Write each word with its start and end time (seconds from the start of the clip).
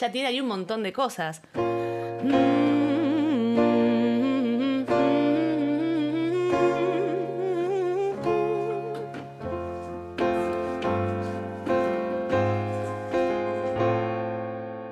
ya 0.00 0.10
tiene 0.10 0.28
ahí 0.28 0.40
un 0.40 0.48
montón 0.48 0.82
de 0.82 0.92
cosas. 0.92 1.42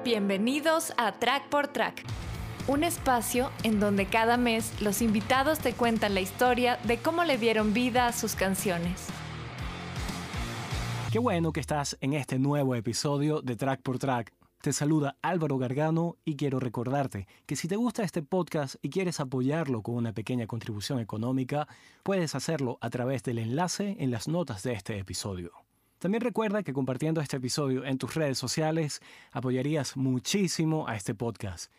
Bienvenidos 0.04 0.92
a 0.96 1.13
Track 1.13 1.49
por 1.49 1.69
Track, 1.69 2.03
un 2.67 2.85
espacio 2.85 3.51
en 3.63 3.81
donde 3.81 4.06
cada 4.06 4.37
mes 4.37 4.81
los 4.83 5.01
invitados 5.01 5.59
te 5.59 5.72
cuentan 5.72 6.15
la 6.15 6.21
historia 6.21 6.79
de 6.85 6.99
cómo 6.99 7.25
le 7.25 7.38
dieron 7.38 7.72
vida 7.72 8.09
a 8.09 8.13
sus 8.13 8.35
canciones. 8.35 9.06
Qué 11.11 11.19
bueno 11.19 11.53
que 11.53 11.61
estás 11.61 11.97
en 12.03 12.13
este 12.13 12.38
nuevo 12.38 12.75
episodio 12.75 13.40
de 13.40 13.56
Track 13.56 13.81
por 13.81 13.99
Track. 13.99 14.37
Te 14.61 14.72
saluda 14.72 15.17
Álvaro 15.22 15.56
Gargano 15.56 16.16
y 16.25 16.34
quiero 16.34 16.59
recordarte 16.59 17.29
que 17.47 17.55
si 17.55 17.69
te 17.69 17.77
gusta 17.77 18.03
este 18.03 18.25
podcast 18.25 18.75
y 18.83 18.91
quieres 18.91 19.21
apoyarlo 19.21 19.83
con 19.83 19.95
una 19.95 20.12
pequeña 20.12 20.49
contribución 20.49 20.99
económica, 20.99 21.69
puedes 22.03 22.35
hacerlo 22.35 22.77
a 22.80 22.91
través 22.91 23.23
del 23.23 23.39
enlace 23.39 23.97
en 24.01 24.11
las 24.11 24.27
notas 24.27 24.65
de 24.65 24.73
este 24.73 24.99
episodio. 24.99 25.52
También 26.01 26.23
recuerda 26.23 26.65
que 26.65 26.73
compartiendo 26.73 27.21
este 27.21 27.37
episodio 27.37 27.85
en 27.85 27.99
tus 27.99 28.16
redes 28.16 28.37
sociales 28.37 29.01
apoyarías 29.30 29.97
muchísimo 29.97 30.88
a 30.88 30.97
este 30.97 31.15
podcast. 31.15 31.71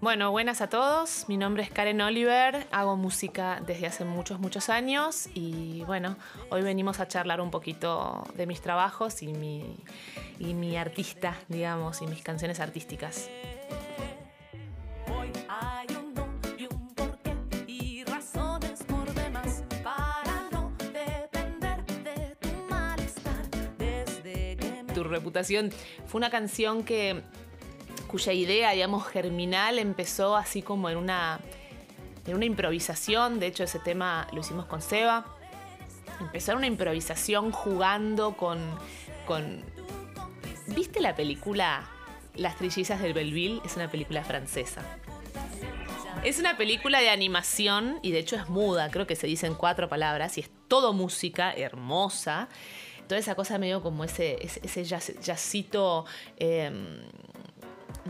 Bueno, 0.00 0.30
buenas 0.30 0.62
a 0.62 0.70
todos. 0.70 1.26
Mi 1.28 1.36
nombre 1.36 1.62
es 1.62 1.70
Karen 1.70 2.00
Oliver. 2.00 2.66
Hago 2.70 2.96
música 2.96 3.60
desde 3.66 3.86
hace 3.86 4.06
muchos, 4.06 4.40
muchos 4.40 4.70
años. 4.70 5.28
Y 5.34 5.84
bueno, 5.84 6.16
hoy 6.48 6.62
venimos 6.62 7.00
a 7.00 7.06
charlar 7.06 7.42
un 7.42 7.50
poquito 7.50 8.24
de 8.34 8.46
mis 8.46 8.62
trabajos 8.62 9.22
y 9.22 9.26
mi, 9.34 9.76
y 10.38 10.54
mi 10.54 10.78
artista, 10.78 11.36
digamos, 11.48 12.00
y 12.00 12.06
mis 12.06 12.22
canciones 12.22 12.60
artísticas. 12.60 13.28
Tu 24.94 25.04
reputación 25.04 25.70
fue 26.06 26.18
una 26.18 26.30
canción 26.30 26.84
que 26.84 27.22
cuya 28.10 28.32
idea, 28.32 28.72
digamos, 28.72 29.06
germinal 29.06 29.78
empezó 29.78 30.36
así 30.36 30.62
como 30.62 30.90
en 30.90 30.96
una, 30.96 31.38
en 32.26 32.34
una 32.34 32.44
improvisación. 32.44 33.38
De 33.38 33.46
hecho, 33.46 33.62
ese 33.62 33.78
tema 33.78 34.26
lo 34.32 34.40
hicimos 34.40 34.66
con 34.66 34.82
Seba. 34.82 35.24
Empezó 36.18 36.52
en 36.52 36.58
una 36.58 36.66
improvisación 36.66 37.52
jugando 37.52 38.36
con. 38.36 38.58
¿Viste 40.66 41.00
la 41.00 41.14
película 41.14 41.88
Las 42.34 42.56
Trillizas 42.56 43.00
del 43.00 43.12
Belleville? 43.12 43.60
Es 43.64 43.76
una 43.76 43.88
película 43.88 44.24
francesa. 44.24 44.82
Es 46.24 46.40
una 46.40 46.56
película 46.56 47.00
de 47.00 47.10
animación 47.10 48.00
y 48.02 48.10
de 48.10 48.18
hecho 48.18 48.36
es 48.36 48.48
muda, 48.48 48.90
creo 48.90 49.06
que 49.06 49.16
se 49.16 49.26
dicen 49.26 49.54
cuatro 49.54 49.88
palabras 49.88 50.36
y 50.36 50.42
es 50.42 50.50
todo 50.68 50.92
música 50.92 51.52
hermosa. 51.52 52.48
Toda 53.06 53.18
esa 53.18 53.34
cosa 53.34 53.58
medio 53.58 53.82
como 53.82 54.04
ese, 54.04 54.36
ese, 54.42 54.84
em, 56.36 57.02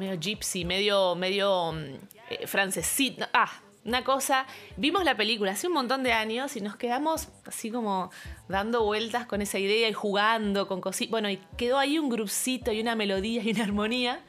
medio 0.01 0.19
gypsy, 0.19 0.65
medio, 0.65 1.15
medio 1.15 1.73
mm, 1.73 1.95
eh, 2.31 2.47
francesito. 2.47 3.27
Ah, 3.33 3.51
una 3.85 4.03
cosa. 4.05 4.47
Vimos 4.77 5.05
la 5.05 5.17
película 5.17 5.53
hace 5.53 5.67
un 5.67 5.75
montón 5.75 6.03
de 6.03 6.13
años 6.13 6.57
y 6.57 6.61
nos 6.61 6.77
quedamos 6.77 7.29
así 7.47 7.71
como 7.71 8.11
dando 8.49 8.85
vueltas 8.85 9.27
con 9.27 9.43
esa 9.43 9.59
idea 9.59 9.89
y 9.89 9.93
jugando 9.93 10.67
con 10.67 10.81
cositas. 10.81 11.11
Bueno, 11.11 11.31
y 11.31 11.39
quedó 11.57 11.79
ahí 11.79 11.99
un 11.99 12.09
grupcito 12.09 12.73
y 12.73 12.81
una 12.81 12.97
melodía 12.97 13.43
y 13.43 13.51
una 13.53 13.65
armonía 13.65 14.21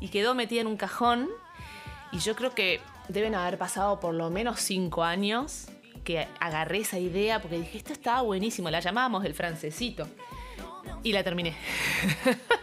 y 0.00 0.08
quedó 0.08 0.34
metida 0.34 0.60
en 0.60 0.66
un 0.66 0.76
cajón. 0.76 1.28
Y 2.12 2.18
yo 2.18 2.36
creo 2.36 2.54
que 2.54 2.80
deben 3.08 3.34
haber 3.34 3.58
pasado 3.58 4.00
por 4.00 4.14
lo 4.14 4.30
menos 4.30 4.60
cinco 4.60 5.02
años 5.02 5.68
que 6.04 6.28
agarré 6.40 6.78
esa 6.78 6.98
idea 6.98 7.42
porque 7.42 7.58
dije, 7.58 7.78
esto 7.78 7.92
estaba 7.92 8.22
buenísimo, 8.22 8.70
la 8.70 8.80
llamábamos 8.80 9.24
el 9.24 9.34
francesito. 9.34 10.06
Y 11.02 11.12
la 11.12 11.22
terminé. 11.24 11.54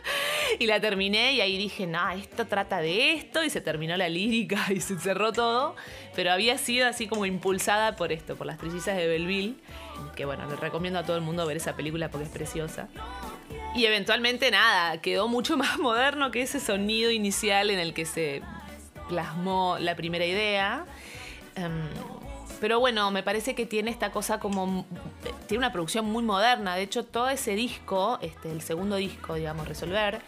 y 0.59 0.67
la 0.67 0.79
terminé 0.79 1.33
y 1.33 1.41
ahí 1.41 1.57
dije, 1.57 1.87
no, 1.87 2.09
esto 2.11 2.45
trata 2.45 2.79
de 2.79 3.13
esto 3.13 3.43
y 3.43 3.49
se 3.49 3.61
terminó 3.61 3.95
la 3.97 4.09
lírica 4.09 4.65
y 4.69 4.81
se 4.81 4.99
cerró 4.99 5.31
todo, 5.31 5.75
pero 6.15 6.31
había 6.31 6.57
sido 6.57 6.87
así 6.87 7.07
como 7.07 7.25
impulsada 7.25 7.95
por 7.95 8.11
esto, 8.11 8.35
por 8.35 8.47
las 8.47 8.57
trillizas 8.57 8.97
de 8.97 9.07
Belleville, 9.07 9.55
que 10.15 10.25
bueno, 10.25 10.49
le 10.49 10.55
recomiendo 10.55 10.99
a 10.99 11.03
todo 11.03 11.15
el 11.15 11.21
mundo 11.21 11.45
ver 11.45 11.57
esa 11.57 11.75
película 11.75 12.09
porque 12.09 12.25
es 12.25 12.31
preciosa. 12.31 12.87
Y 13.75 13.85
eventualmente 13.85 14.51
nada, 14.51 15.01
quedó 15.01 15.27
mucho 15.27 15.57
más 15.57 15.79
moderno 15.79 16.31
que 16.31 16.41
ese 16.41 16.59
sonido 16.59 17.11
inicial 17.11 17.69
en 17.69 17.79
el 17.79 17.93
que 17.93 18.05
se 18.05 18.41
plasmó 19.09 19.77
la 19.79 19.95
primera 19.95 20.25
idea. 20.25 20.85
Em, 21.55 21.87
pero 22.63 22.79
bueno, 22.79 23.11
me 23.11 23.23
parece 23.23 23.55
que 23.55 23.65
tiene 23.65 23.91
esta 23.91 24.09
cosa 24.09 24.39
como. 24.39 24.85
Tiene 25.49 25.65
una 25.65 25.73
producción 25.73 26.05
muy 26.05 26.23
moderna. 26.23 26.77
De 26.77 26.83
hecho, 26.83 27.03
todo 27.03 27.27
ese 27.27 27.55
disco, 27.55 28.19
este, 28.21 28.49
el 28.53 28.61
segundo 28.61 28.95
disco, 28.95 29.33
digamos, 29.33 29.67
Resolver, 29.67 30.21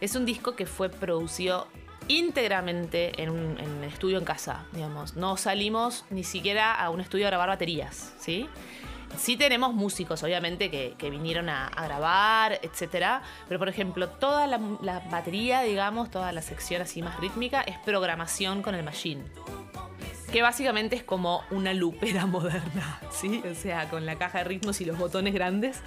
es 0.00 0.16
un 0.16 0.26
disco 0.26 0.56
que 0.56 0.66
fue 0.66 0.88
producido 0.88 1.68
íntegramente 2.08 3.22
en 3.22 3.30
un, 3.30 3.84
estudio 3.84 4.18
en 4.18 4.24
casa, 4.24 4.64
digamos. 4.72 5.14
No 5.14 5.36
salimos 5.36 6.04
ni 6.10 6.24
siquiera 6.24 6.74
a 6.74 6.90
un 6.90 7.00
estudio 7.00 7.26
a 7.26 7.30
grabar 7.30 7.50
baterías, 7.50 8.12
¿sí? 8.18 8.48
Sí 9.16 9.36
tenemos 9.36 9.72
músicos, 9.72 10.24
obviamente, 10.24 10.72
que, 10.72 11.10
vinieron 11.10 11.48
a, 11.48 11.70
grabar, 11.76 12.54
etc. 12.54 13.22
Pero, 13.46 13.60
por 13.60 13.68
ejemplo, 13.68 14.08
toda 14.08 14.48
la, 14.48 14.60
la, 14.82 14.98
batería, 15.12 15.62
digamos, 15.62 16.10
toda 16.10 16.32
la 16.32 16.42
sección 16.42 16.82
así 16.82 17.02
más 17.02 17.20
rítmica, 17.20 17.60
es 17.60 17.78
programación 17.78 18.62
con 18.62 18.74
el 18.74 18.82
machine 18.82 19.22
que 20.32 20.42
básicamente 20.42 20.96
es 20.96 21.04
como 21.04 21.42
una 21.50 21.72
lupera 21.74 22.26
moderna, 22.26 23.00
¿sí? 23.10 23.42
O 23.50 23.54
sea, 23.54 23.88
con 23.88 24.06
la 24.06 24.16
caja 24.16 24.38
de 24.38 24.44
ritmos 24.44 24.80
y 24.80 24.84
los 24.84 24.98
botones 24.98 25.34
grandes. 25.34 25.80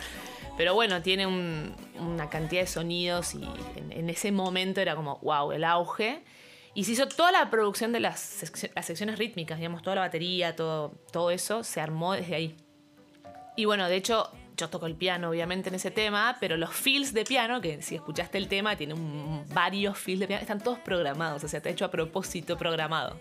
Pero 0.57 0.73
bueno, 0.73 1.01
tiene 1.01 1.27
una 1.27 2.29
cantidad 2.29 2.61
de 2.61 2.67
sonidos 2.67 3.33
y 3.35 3.47
en, 3.89 4.09
ese 4.09 4.31
momento 4.31 4.81
era 4.81 4.95
como, 4.95 5.17
wow, 5.19 5.51
el 5.53 5.63
auge. 5.63 6.21
Y 6.73 6.83
se 6.83 6.93
hizo 6.93 7.07
toda 7.07 7.31
la 7.31 7.49
producción 7.49 7.91
de 7.91 7.99
las, 7.99 8.19
secciones 8.19 9.17
rítmicas, 9.17 9.57
digamos, 9.57 9.81
toda 9.81 9.95
la 9.95 10.01
batería, 10.01 10.55
todo, 10.55 10.93
todo 11.11 11.31
eso 11.31 11.63
se 11.63 11.81
armó 11.81 12.13
desde 12.13 12.35
ahí. 12.35 12.55
Y 13.57 13.65
bueno, 13.65 13.87
de 13.89 13.95
hecho, 13.95 14.29
yo 14.55 14.69
toco 14.69 14.85
el 14.85 14.95
piano, 14.95 15.29
obviamente, 15.29 15.69
en 15.69 15.75
ese 15.75 15.91
tema, 15.91 16.37
pero 16.39 16.57
los 16.57 16.71
fills 16.71 17.13
de 17.13 17.25
piano, 17.25 17.59
que 17.59 17.81
si 17.81 17.95
escuchaste 17.95 18.37
el 18.37 18.47
tema, 18.47 18.75
tiene 18.75 18.95
varios 19.53 19.97
fills 19.97 20.21
de 20.21 20.27
piano, 20.27 20.41
están 20.41 20.61
todos 20.61 20.79
programados, 20.79 21.43
o 21.43 21.47
sea, 21.47 21.57
está 21.57 21.69
hecho 21.69 21.85
a 21.85 21.91
propósito 21.91 22.57
programado 22.57 23.19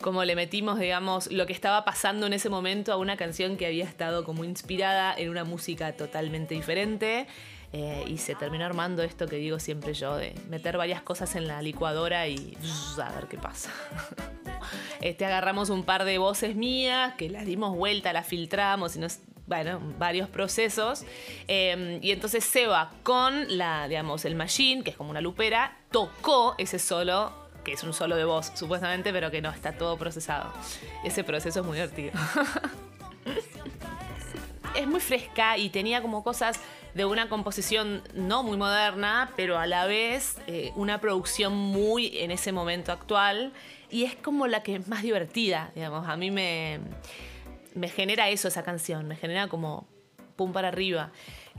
como 0.00 0.24
le 0.24 0.36
metimos, 0.36 0.78
digamos, 0.78 1.30
lo 1.30 1.46
que 1.46 1.52
estaba 1.52 1.84
pasando 1.84 2.26
en 2.26 2.32
ese 2.32 2.48
momento 2.48 2.92
a 2.92 2.96
una 2.96 3.16
canción 3.16 3.56
que 3.56 3.66
había 3.66 3.84
estado 3.84 4.24
como 4.24 4.44
inspirada 4.44 5.14
en 5.16 5.30
una 5.30 5.44
música 5.44 5.92
totalmente 5.92 6.54
diferente. 6.54 7.26
Eh, 7.76 8.04
y 8.06 8.18
se 8.18 8.36
terminó 8.36 8.64
armando 8.64 9.02
esto 9.02 9.26
que 9.26 9.34
digo 9.34 9.58
siempre 9.58 9.94
yo, 9.94 10.16
de 10.16 10.32
meter 10.48 10.76
varias 10.76 11.02
cosas 11.02 11.34
en 11.34 11.48
la 11.48 11.60
licuadora 11.60 12.28
y 12.28 12.56
a 13.02 13.10
ver 13.10 13.26
qué 13.28 13.36
pasa. 13.36 13.70
Este, 15.00 15.26
agarramos 15.26 15.68
un 15.68 15.82
par 15.82 16.04
de 16.04 16.16
voces 16.16 16.56
mías, 16.56 17.14
que 17.16 17.28
las 17.28 17.44
dimos 17.44 17.76
vuelta, 17.76 18.14
las 18.14 18.26
filtramos 18.26 18.96
y 18.96 19.00
nos, 19.00 19.18
bueno, 19.46 19.78
varios 19.98 20.28
procesos. 20.30 21.04
Em, 21.48 21.98
y 22.02 22.12
entonces 22.12 22.44
Seba 22.44 22.92
con 23.02 23.58
la, 23.58 23.86
digamos, 23.88 24.24
el 24.24 24.36
machine, 24.36 24.82
que 24.82 24.90
es 24.90 24.96
como 24.96 25.10
una 25.10 25.20
lupera, 25.20 25.76
tocó 25.90 26.54
ese 26.56 26.78
solo 26.78 27.43
que 27.64 27.72
es 27.72 27.82
un 27.82 27.92
solo 27.92 28.16
de 28.16 28.24
voz, 28.24 28.52
supuestamente, 28.54 29.12
pero 29.12 29.30
que 29.30 29.40
no 29.40 29.50
está 29.50 29.72
todo 29.72 29.96
procesado. 29.96 30.52
Ese 31.02 31.24
proceso 31.24 31.60
es 31.60 31.66
muy 31.66 31.76
divertido. 31.76 32.12
es 34.76 34.86
muy 34.86 35.00
fresca 35.00 35.56
y 35.58 35.70
tenía 35.70 36.02
como 36.02 36.22
cosas 36.22 36.60
de 36.94 37.04
una 37.04 37.28
composición 37.28 38.02
no 38.14 38.42
muy 38.42 38.56
moderna, 38.56 39.32
pero 39.36 39.58
a 39.58 39.66
la 39.66 39.86
vez 39.86 40.36
eh, 40.46 40.72
una 40.76 41.00
producción 41.00 41.54
muy 41.54 42.18
en 42.18 42.30
ese 42.30 42.52
momento 42.52 42.92
actual. 42.92 43.52
Y 43.90 44.04
es 44.04 44.14
como 44.16 44.46
la 44.46 44.62
que 44.62 44.76
es 44.76 44.88
más 44.88 45.02
divertida, 45.02 45.72
digamos. 45.74 46.08
A 46.08 46.16
mí 46.16 46.30
me, 46.30 46.80
me 47.74 47.88
genera 47.88 48.28
eso 48.28 48.48
esa 48.48 48.62
canción, 48.62 49.06
me 49.06 49.16
genera 49.16 49.48
como 49.48 49.86
pum 50.36 50.52
para 50.52 50.68
arriba. 50.68 51.10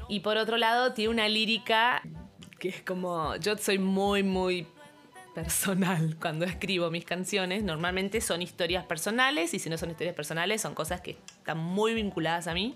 Y 0.07 0.21
por 0.21 0.37
otro 0.37 0.57
lado, 0.57 0.93
tiene 0.93 1.11
una 1.11 1.27
lírica 1.27 2.01
que 2.59 2.69
es 2.69 2.81
como. 2.81 3.35
Yo 3.37 3.57
soy 3.57 3.79
muy, 3.79 4.23
muy 4.23 4.67
personal 5.35 6.15
cuando 6.21 6.45
escribo 6.45 6.89
mis 6.89 7.05
canciones. 7.05 7.61
Normalmente 7.61 8.21
son 8.21 8.41
historias 8.41 8.85
personales 8.85 9.53
y 9.53 9.59
si 9.59 9.69
no 9.69 9.77
son 9.77 9.91
historias 9.91 10.15
personales 10.15 10.61
son 10.61 10.73
cosas 10.73 11.01
que 11.01 11.11
están 11.11 11.59
muy 11.59 11.93
vinculadas 11.93 12.47
a 12.47 12.53
mí. 12.53 12.75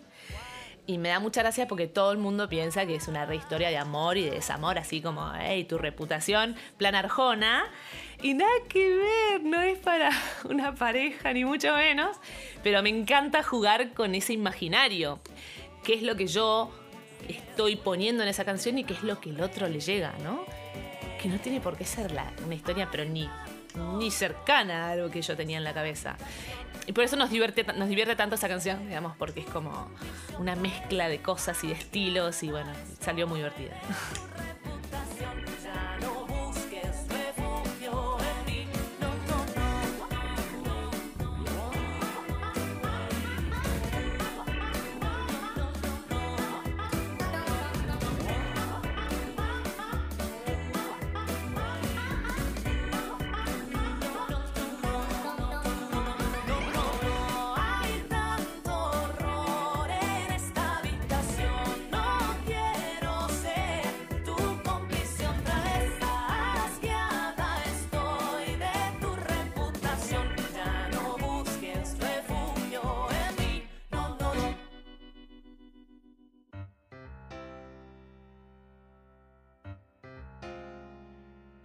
Y 0.86 0.98
me 0.98 1.10
da 1.10 1.20
mucha 1.20 1.42
gracia 1.42 1.68
porque 1.68 1.86
todo 1.86 2.12
el 2.12 2.18
mundo 2.18 2.50
piensa 2.50 2.86
que 2.86 2.96
es 2.96 3.08
una 3.08 3.26
rehistoria 3.26 3.70
de 3.70 3.78
amor 3.78 4.18
y 4.18 4.24
de 4.24 4.32
desamor, 4.32 4.80
así 4.80 5.02
como, 5.02 5.32
hey, 5.40 5.64
tu 5.64 5.78
reputación, 5.78 6.56
plan 6.78 6.96
Arjona. 6.96 7.66
Y 8.24 8.34
nada 8.34 8.52
que 8.68 8.96
ver, 8.96 9.44
no 9.44 9.62
es 9.62 9.78
para 9.78 10.10
una 10.46 10.74
pareja, 10.74 11.32
ni 11.32 11.46
mucho 11.46 11.76
menos. 11.76 12.18
Pero 12.64 12.82
me 12.82 12.90
encanta 12.90 13.44
jugar 13.44 13.94
con 13.94 14.16
ese 14.16 14.34
imaginario. 14.34 15.20
¿Qué 15.84 15.94
es 15.94 16.02
lo 16.02 16.16
que 16.16 16.26
yo 16.26 16.72
estoy 17.28 17.76
poniendo 17.76 18.24
en 18.24 18.30
esa 18.30 18.44
canción 18.44 18.80
y 18.80 18.84
qué 18.84 18.94
es 18.94 19.04
lo 19.04 19.22
que 19.22 19.30
el 19.30 19.42
otro 19.42 19.68
le 19.68 19.80
llega, 19.80 20.16
¿no? 20.24 20.44
Que 21.22 21.28
no 21.30 21.40
tiene 21.40 21.60
por 21.60 21.78
qué 21.78 21.86
ser 21.86 22.12
una 22.46 22.56
historia, 22.56 22.88
pero 22.90 23.06
ni, 23.06 23.30
ni 23.98 24.12
cercana 24.12 24.88
a 24.88 24.92
algo 24.92 25.10
que 25.10 25.22
yo 25.22 25.36
tenía 25.36 25.58
en 25.58 25.64
la 25.64 25.74
cabeza. 25.74 26.16
Y 26.88 26.94
por 26.94 27.04
eso 27.04 27.16
nos 27.18 27.30
divierte, 27.30 27.64
nos 27.74 27.90
divierte 27.90 28.16
tanto 28.16 28.36
esa 28.36 28.48
canción, 28.48 28.88
digamos, 28.88 29.16
porque 29.18 29.42
es 29.42 29.46
como 29.46 29.92
una 30.40 30.56
mezcla 30.56 31.08
de 31.08 31.22
cosas 31.22 31.64
y 31.64 31.68
de 31.68 31.74
estilos 31.74 32.42
y 32.42 32.50
bueno, 32.50 32.72
salió 33.00 33.28
muy 33.28 33.40
divertida. 33.40 33.76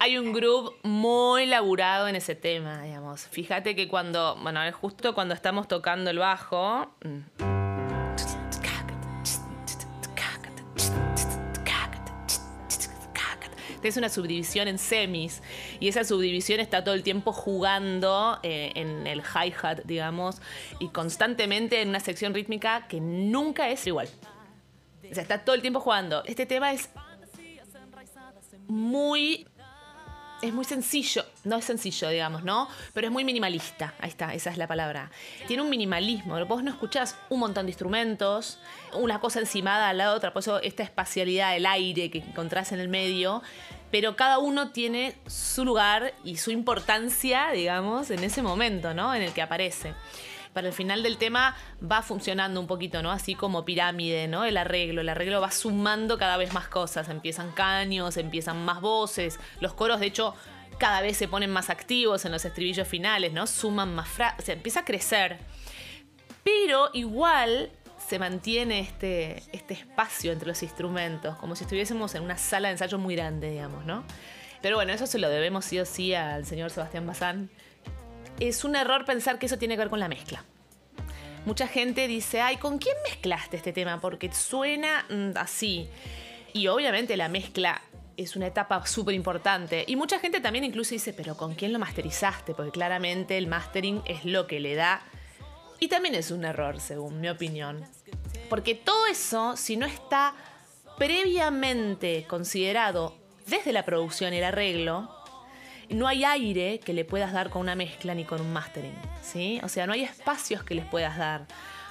hay 0.05 0.19
un 0.19 0.35
groove 0.35 0.71
muy 0.83 1.47
laburado 1.47 2.09
en 2.09 2.15
ese 2.15 2.35
tema, 2.35 2.83
digamos. 2.83 3.23
Fíjate 3.23 3.75
que 3.75 3.89
cuando, 3.89 4.37
bueno, 4.37 4.61
justo 4.73 5.15
cuando 5.15 5.33
estamos 5.33 5.67
tocando 5.67 6.11
el 6.11 6.19
bajo... 6.19 6.95
Es 13.83 13.99
una 13.99 14.09
subdivisión 14.09 14.67
en 14.67 14.79
semis 14.79 15.43
y 15.79 15.89
esa 15.89 16.05
subdivisión 16.05 16.59
está 16.59 16.83
todo 16.85 16.95
el 16.95 17.03
tiempo 17.03 17.33
jugando 17.33 18.39
eh, 18.43 18.73
en 18.77 19.07
el 19.07 19.21
hi-hat, 19.21 19.81
digamos, 19.85 20.41
y 20.81 20.89
constantemente 20.89 21.83
en 21.83 21.91
una 21.91 22.01
sección 22.01 22.33
rítmica 22.33 22.87
que 22.89 22.99
nunca 22.99 23.69
es 23.69 23.87
igual. 23.87 24.09
O 25.11 25.15
sea, 25.15 25.23
está 25.23 25.45
todo 25.45 25.55
el 25.55 25.61
tiempo 25.61 25.81
jugando. 25.81 26.25
Este 26.25 26.47
tema 26.47 26.73
es 26.73 26.89
muy 28.67 29.47
es 30.45 30.53
muy 30.53 30.65
sencillo, 30.65 31.25
no 31.45 31.57
es 31.57 31.65
sencillo, 31.65 32.09
digamos, 32.09 32.45
¿no? 32.45 32.69
Pero 32.93 33.07
es 33.07 33.13
muy 33.13 33.25
minimalista, 33.25 33.95
ahí 33.99 34.11
está, 34.11 34.35
esa 34.35 34.51
es 34.51 34.59
la 34.59 34.67
palabra. 34.67 35.11
Tiene 35.47 35.63
un 35.63 35.71
minimalismo, 35.71 36.45
vos 36.47 36.63
no 36.63 36.71
escuchás 36.71 37.17
un 37.31 37.41
montón 37.41 37.67
de 37.67 37.73
instrumentos, 37.73 38.59
una 38.93 39.21
cosa 39.21 39.41
encimada 39.41 39.89
a 39.89 39.93
la 39.93 40.13
otra, 40.13 40.33
por 40.33 40.41
eso 40.41 40.61
esta 40.61 40.83
espacialidad, 40.83 41.53
del 41.53 41.67
aire 41.67 42.11
que 42.11 42.19
encontrás 42.19 42.73
en 42.73 42.81
el 42.81 42.89
medio, 42.89 43.43
pero 43.91 44.17
cada 44.17 44.39
uno 44.39 44.71
tiene 44.71 45.15
su 45.27 45.65
lugar 45.65 46.15
y 46.25 46.37
su 46.37 46.51
importancia, 46.51 47.51
digamos, 47.53 48.11
en 48.11 48.25
ese 48.25 48.43
momento, 48.43 48.93
¿no? 48.95 49.15
En 49.15 49.23
el 49.23 49.33
que 49.33 49.43
aparece 49.43 49.95
para 50.55 50.69
el 50.69 50.73
final 50.73 51.03
del 51.03 51.19
tema 51.19 51.57
va 51.83 52.01
funcionando 52.01 52.61
un 52.61 52.67
poquito, 52.67 53.03
¿no? 53.03 53.11
Así 53.11 53.35
como 53.35 53.65
pirámide, 53.65 54.29
¿no? 54.29 54.45
El 54.45 54.57
arreglo. 54.57 55.03
El 55.03 55.09
arreglo 55.09 55.41
va 55.41 55.51
sumando 55.51 56.17
cada 56.17 56.37
vez 56.37 56.55
más 56.55 56.69
cosas. 56.69 57.09
Empiezan 57.09 57.51
caños, 57.51 58.17
empiezan 58.17 58.65
más 58.65 58.81
voces. 58.81 59.39
Los 59.61 59.75
coros, 59.75 60.01
de 60.01 60.07
hecho, 60.07 60.35
cada 60.79 61.03
vez 61.03 61.17
se 61.17 61.29
ponen 61.29 61.51
más 61.51 61.69
activos 61.71 62.25
en 62.25 62.33
los 62.33 62.45
estribillos 62.45 62.89
finales, 62.89 63.33
¿no? 63.33 63.47
Suman 63.47 63.95
más 63.95 64.09
frases. 64.09 64.39
O 64.39 64.43
sea, 64.47 64.55
empieza 64.55 64.81
a 64.81 64.85
crecer. 64.85 65.39
Pero 66.45 66.91
igual 66.93 67.71
se 68.07 68.19
mantiene 68.19 68.81
este, 68.81 69.43
este 69.53 69.75
espacio 69.75 70.31
entre 70.31 70.49
los 70.49 70.63
instrumentos, 70.63 71.37
como 71.39 71.57
si 71.57 71.65
estuviésemos 71.65 72.15
en 72.15 72.23
una 72.23 72.37
sala 72.37 72.69
de 72.69 72.73
ensayo 72.73 72.99
muy 72.99 73.17
grande, 73.17 73.51
digamos, 73.51 73.85
¿no? 73.87 74.05
Pero 74.61 74.77
bueno, 74.77 74.93
eso 74.93 75.07
se 75.07 75.19
lo 75.19 75.29
debemos 75.29 75.65
sí 75.65 75.79
o 75.79 75.85
sí 75.85 76.15
al 76.15 76.47
señor 76.47 76.71
Sebastián 76.71 77.07
Bazán, 77.07 77.51
es 78.41 78.65
un 78.65 78.77
error 78.77 79.05
pensar 79.05 79.39
que 79.39 79.47
eso 79.47 79.59
tiene 79.59 79.75
que 79.75 79.81
ver 79.81 79.91
con 79.91 80.01
la 80.01 80.09
mezcla. 80.09 80.45
Mucha 81.45 81.67
gente 81.67 82.09
dice, 82.09 82.41
ay, 82.41 82.57
¿con 82.57 82.79
quién 82.79 82.97
mezclaste 83.05 83.57
este 83.57 83.73
tema? 83.73 84.01
Porque 84.01 84.33
suena 84.33 85.05
mm, 85.11 85.37
así. 85.37 85.89
Y 86.53 86.69
obviamente 86.69 87.17
la 87.17 87.29
mezcla 87.29 87.83
es 88.17 88.37
una 88.37 88.47
etapa 88.47 88.87
súper 88.87 89.15
importante. 89.15 89.85
Y 89.87 89.97
mucha 89.97 90.19
gente 90.19 90.41
también 90.41 90.65
incluso 90.65 90.95
dice, 90.95 91.13
pero 91.13 91.37
¿con 91.37 91.55
quién 91.55 91.73
lo 91.73 91.79
masterizaste? 91.79 92.55
Porque 92.55 92.71
claramente 92.71 93.37
el 93.37 93.47
mastering 93.47 94.03
es 94.07 94.25
lo 94.25 94.47
que 94.47 94.61
le 94.61 94.75
da. 94.75 95.03
Y 95.81 95.89
también 95.89 96.15
es 96.15 96.31
un 96.31 96.45
error, 96.45 96.81
según 96.81 97.21
mi 97.21 97.29
opinión. 97.29 97.85
Porque 98.49 98.75
todo 98.75 99.07
eso, 99.07 99.57
si 99.57 99.77
no 99.77 99.85
está 99.85 100.35
previamente 100.97 102.25
considerado 102.27 103.17
desde 103.47 103.73
la 103.73 103.85
producción 103.85 104.33
y 104.33 104.39
el 104.39 104.45
arreglo, 104.45 105.14
no 105.89 106.07
hay 106.07 106.25
aire 106.25 106.81
que 106.81 106.93
le 106.93 107.05
puedas 107.05 107.33
dar 107.33 107.51
con 107.51 107.63
una 107.63 107.75
mezcla 107.75 108.15
ni 108.15 108.25
con 108.25 108.41
un 108.41 108.53
mastering, 108.53 108.95
¿sí? 109.23 109.61
O 109.63 109.69
sea, 109.69 109.87
no 109.87 109.93
hay 109.93 110.03
espacios 110.03 110.63
que 110.63 110.75
les 110.75 110.85
puedas 110.85 111.17
dar, 111.19 111.47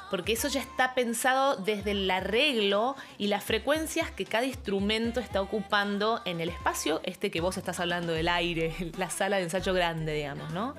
porque 0.10 0.34
eso 0.34 0.48
ya 0.48 0.62
está 0.62 0.94
pensado 0.94 1.56
desde 1.56 1.92
el 1.92 2.10
arreglo 2.12 2.96
y 3.18 3.28
las 3.28 3.44
frecuencias 3.44 4.12
que 4.12 4.26
cada 4.26 4.46
instrumento 4.46 5.20
está 5.20 5.42
ocupando 5.42 6.22
en 6.26 6.40
el 6.40 6.50
espacio, 6.50 7.02
este 7.04 7.32
que 7.32 7.42
vos 7.42 7.58
estás 7.58 7.80
hablando 7.80 8.14
del 8.14 8.28
aire, 8.28 8.76
la 8.98 9.10
sala 9.10 9.38
de 9.38 9.44
ensayo 9.44 9.74
grande, 9.74 10.14
digamos, 10.14 10.52
¿no? 10.52 10.76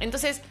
Entonces, 0.00 0.42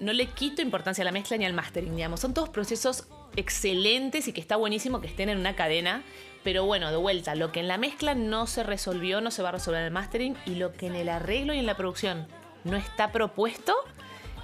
no 0.00 0.12
le 0.12 0.26
quito 0.26 0.62
importancia 0.62 1.02
a 1.02 1.06
la 1.06 1.12
mezcla 1.12 1.36
ni 1.36 1.46
al 1.46 1.52
mastering, 1.52 1.94
digamos, 1.96 2.20
son 2.20 2.34
todos 2.34 2.48
procesos 2.48 3.06
excelentes 3.36 4.28
y 4.28 4.32
que 4.32 4.40
está 4.40 4.56
buenísimo 4.56 5.00
que 5.00 5.06
estén 5.06 5.28
en 5.28 5.38
una 5.38 5.56
cadena, 5.56 6.02
pero 6.44 6.66
bueno, 6.66 6.90
de 6.90 6.96
vuelta, 6.98 7.34
lo 7.34 7.50
que 7.50 7.60
en 7.60 7.68
la 7.68 7.78
mezcla 7.78 8.14
no 8.14 8.46
se 8.46 8.62
resolvió, 8.62 9.22
no 9.22 9.30
se 9.30 9.42
va 9.42 9.48
a 9.48 9.52
resolver 9.52 9.80
en 9.80 9.86
el 9.86 9.92
mastering 9.92 10.36
y 10.44 10.56
lo 10.56 10.72
que 10.72 10.86
en 10.86 10.94
el 10.94 11.08
arreglo 11.08 11.54
y 11.54 11.58
en 11.58 11.66
la 11.66 11.76
producción 11.76 12.28
no 12.64 12.76
está 12.76 13.10
propuesto, 13.10 13.74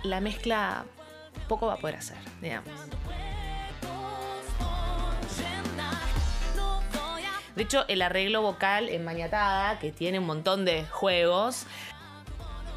la 0.03 0.21
mezcla 0.21 0.87
poco 1.47 1.67
va 1.67 1.75
a 1.75 1.77
poder 1.77 1.97
hacer, 1.97 2.17
digamos. 2.41 2.71
De 7.55 7.65
hecho, 7.65 7.85
el 7.89 8.01
arreglo 8.01 8.41
vocal 8.41 8.89
en 8.89 9.05
Mañatada, 9.05 9.79
que 9.79 9.93
tiene 9.93 10.19
un 10.19 10.25
montón 10.25 10.65
de 10.65 10.87
juegos, 10.87 11.67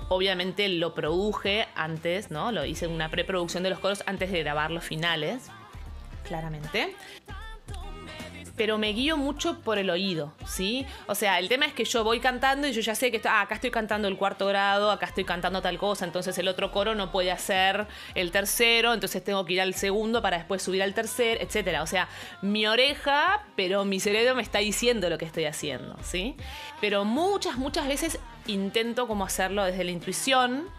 obviamente 0.10 0.68
lo 0.68 0.94
produje 0.94 1.68
antes, 1.76 2.30
¿no? 2.30 2.52
Lo 2.52 2.66
hice 2.66 2.86
en 2.86 2.92
una 2.92 3.08
preproducción 3.08 3.64
de 3.64 3.70
los 3.70 3.80
coros 3.80 4.04
antes 4.06 4.30
de 4.32 4.40
grabar 4.44 4.72
los 4.72 4.84
finales, 4.84 5.44
claramente 6.28 6.94
pero 8.56 8.78
me 8.78 8.94
guío 8.94 9.18
mucho 9.18 9.60
por 9.62 9.78
el 9.78 9.90
oído, 9.90 10.34
¿sí? 10.46 10.86
O 11.08 11.16
sea, 11.16 11.40
el 11.40 11.50
tema 11.50 11.66
es 11.66 11.74
que 11.74 11.86
yo 11.86 12.04
voy 12.04 12.20
cantando 12.20 12.68
y 12.68 12.72
yo 12.72 12.82
ya 12.82 12.94
sé 12.94 13.12
que 13.12 13.22
ah, 13.28 13.42
acá 13.42 13.56
estoy 13.56 13.72
cantando 13.72 14.08
el 14.08 14.18
cuarto 14.18 14.46
grado, 14.46 14.92
acá 14.92 15.08
estoy 15.08 15.24
cantando 15.24 15.62
tal 15.62 15.78
cosa, 15.78 16.06
entonces 16.06 16.38
el 16.38 16.48
otro 16.48 16.72
coro 16.72 16.94
no 16.94 17.12
puede 17.12 17.32
hacer 17.32 17.88
el 18.14 18.32
tercero, 18.32 18.94
entonces 18.94 19.24
tengo 19.24 19.44
que 19.46 19.54
ir 19.54 19.62
al 19.62 19.74
segundo 19.74 20.22
para 20.22 20.38
después 20.38 20.62
subir 20.62 20.84
al 20.84 20.94
tercer, 20.94 21.40
etc. 21.42 21.80
O 21.82 21.88
sea, 21.88 22.08
mi 22.42 22.68
oreja, 22.68 23.44
pero 23.56 23.86
mi 23.86 24.00
cerebro 24.00 24.36
me 24.36 24.44
está 24.44 24.60
diciendo 24.60 25.10
lo 25.10 25.18
que 25.18 25.26
estoy 25.26 25.46
haciendo, 25.46 25.98
¿sí? 26.04 26.36
Pero 26.80 27.06
muchas, 27.06 27.58
muchas 27.58 27.88
veces 27.88 28.20
intento 28.46 29.08
como 29.08 29.26
hacerlo 29.26 29.64
desde 29.64 29.84
la 29.84 29.92
intuición, 29.92 30.70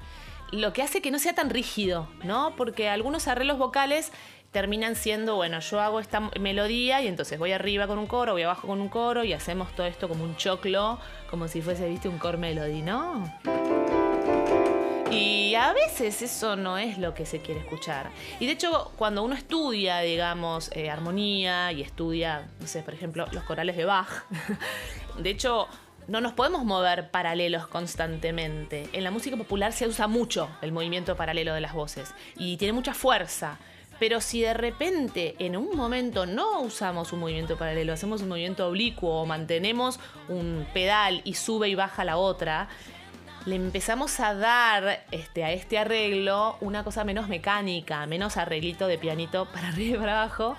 lo 0.53 0.73
que 0.73 0.83
hace 0.83 1.03
que 1.03 1.11
no 1.11 1.19
sea 1.19 1.35
tan 1.35 1.51
rígido, 1.51 2.09
¿no? 2.23 2.55
Porque 2.57 2.89
algunos 2.89 3.27
arreglos 3.27 3.59
vocales 3.59 4.13
terminan 4.55 4.95
siendo, 4.95 5.35
bueno, 5.35 5.59
yo 5.59 5.81
hago 5.81 5.99
esta 5.99 6.21
melodía 6.39 7.03
y 7.03 7.09
entonces 7.09 7.41
voy 7.41 7.51
arriba 7.51 7.89
con 7.89 7.99
un 7.99 8.07
coro, 8.07 8.35
voy 8.35 8.43
abajo 8.43 8.69
con 8.69 8.81
un 8.81 8.89
coro 8.89 9.25
y 9.25 9.33
hacemos 9.33 9.75
todo 9.75 9.85
esto 9.85 10.09
como 10.09 10.23
un 10.23 10.37
choclo, 10.37 11.01
como 11.29 11.49
si 11.49 11.61
fuese, 11.61 11.89
viste, 11.89 12.09
un 12.09 12.19
core 12.19 12.39
melody, 12.39 12.81
¿no? 12.81 13.25
Y 15.11 15.57
a 15.57 15.73
veces 15.73 16.23
eso 16.23 16.55
no 16.55 16.79
es 16.79 16.99
lo 16.99 17.15
que 17.15 17.27
se 17.27 17.41
quiere 17.41 17.63
escuchar. 17.63 18.13
Y 18.39 18.47
de 18.47 18.53
hecho, 18.53 18.93
cuando 18.97 19.25
uno 19.25 19.35
estudia, 19.35 19.99
digamos, 19.99 20.71
eh, 20.77 20.89
armonía 20.89 21.73
y 21.73 21.83
estudia, 21.83 22.49
no 22.61 22.69
sé, 22.69 22.83
por 22.83 22.95
ejemplo, 22.95 23.27
los 23.33 23.43
corales 23.43 23.77
de 23.77 23.87
Bach, 23.87 24.25
de 25.19 25.31
hecho, 25.31 25.67
no 26.07 26.21
nos 26.21 26.33
podemos 26.33 26.65
mover 26.65 27.11
paralelos 27.11 27.67
constantemente. 27.67 28.89
En 28.93 29.03
la 29.03 29.11
música 29.11 29.37
popular 29.37 29.73
se 29.73 29.89
usa 29.89 30.07
mucho 30.07 30.49
el 30.63 30.71
movimiento 30.71 31.17
paralelo 31.17 31.55
de 31.55 31.61
las 31.61 31.73
voces 31.73 32.15
y 32.37 32.57
tiene 32.57 32.73
mucha 32.73 32.95
fuerza 32.95 33.59
Pero 33.99 34.21
si 34.21 34.41
de 34.41 34.55
repente 34.55 35.37
en 35.39 35.57
un 35.57 35.77
momento 35.77 36.27
no 36.27 36.61
usamos 36.61 37.13
un 37.13 37.21
movimiento 37.21 37.57
paralelo, 37.57 37.93
hacemos 37.93 38.23
un 38.23 38.29
movimiento 38.29 38.69
oblicuo 38.69 39.23
o 39.23 39.27
mantenemos 39.27 40.01
un 40.29 40.67
pedal 40.75 41.21
y 41.25 41.35
sube 41.35 41.69
y 41.69 41.75
baja 41.75 42.05
la 42.05 42.17
otra, 42.17 42.69
le 43.47 43.57
empezamos 43.57 44.19
a 44.21 44.35
dar 44.35 45.05
este, 45.11 45.45
a 45.45 45.53
este 45.53 45.79
arreglo 45.79 46.57
una 46.61 46.83
cosa 46.83 47.05
menos 47.05 47.29
mecánica, 47.29 48.07
menos 48.07 48.37
arreglito 48.37 48.87
de 48.87 48.99
pianito 48.99 49.47
para 49.53 49.69
arriba 49.69 49.97
y 49.97 50.01
para 50.01 50.23
abajo, 50.23 50.57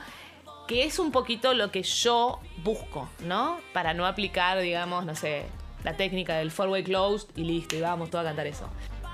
que 0.68 0.84
es 0.84 1.00
un 1.00 1.12
poquito 1.12 1.54
lo 1.54 1.72
que 1.72 1.84
yo 1.84 2.40
busco, 2.64 3.10
¿no? 3.20 3.60
Para 3.74 3.94
no 3.94 4.06
aplicar, 4.06 4.60
digamos, 4.60 5.06
no 5.06 5.16
sé, 5.16 5.46
la 5.84 5.96
técnica 5.96 6.38
del 6.38 6.52
four-way 6.52 6.84
closed 6.84 7.30
y 7.36 7.44
listo, 7.44 7.76
y 7.76 7.82
vamos 7.82 8.10
todos 8.10 8.24
a 8.24 8.30
cantar 8.30 8.48
eso. 8.48 8.68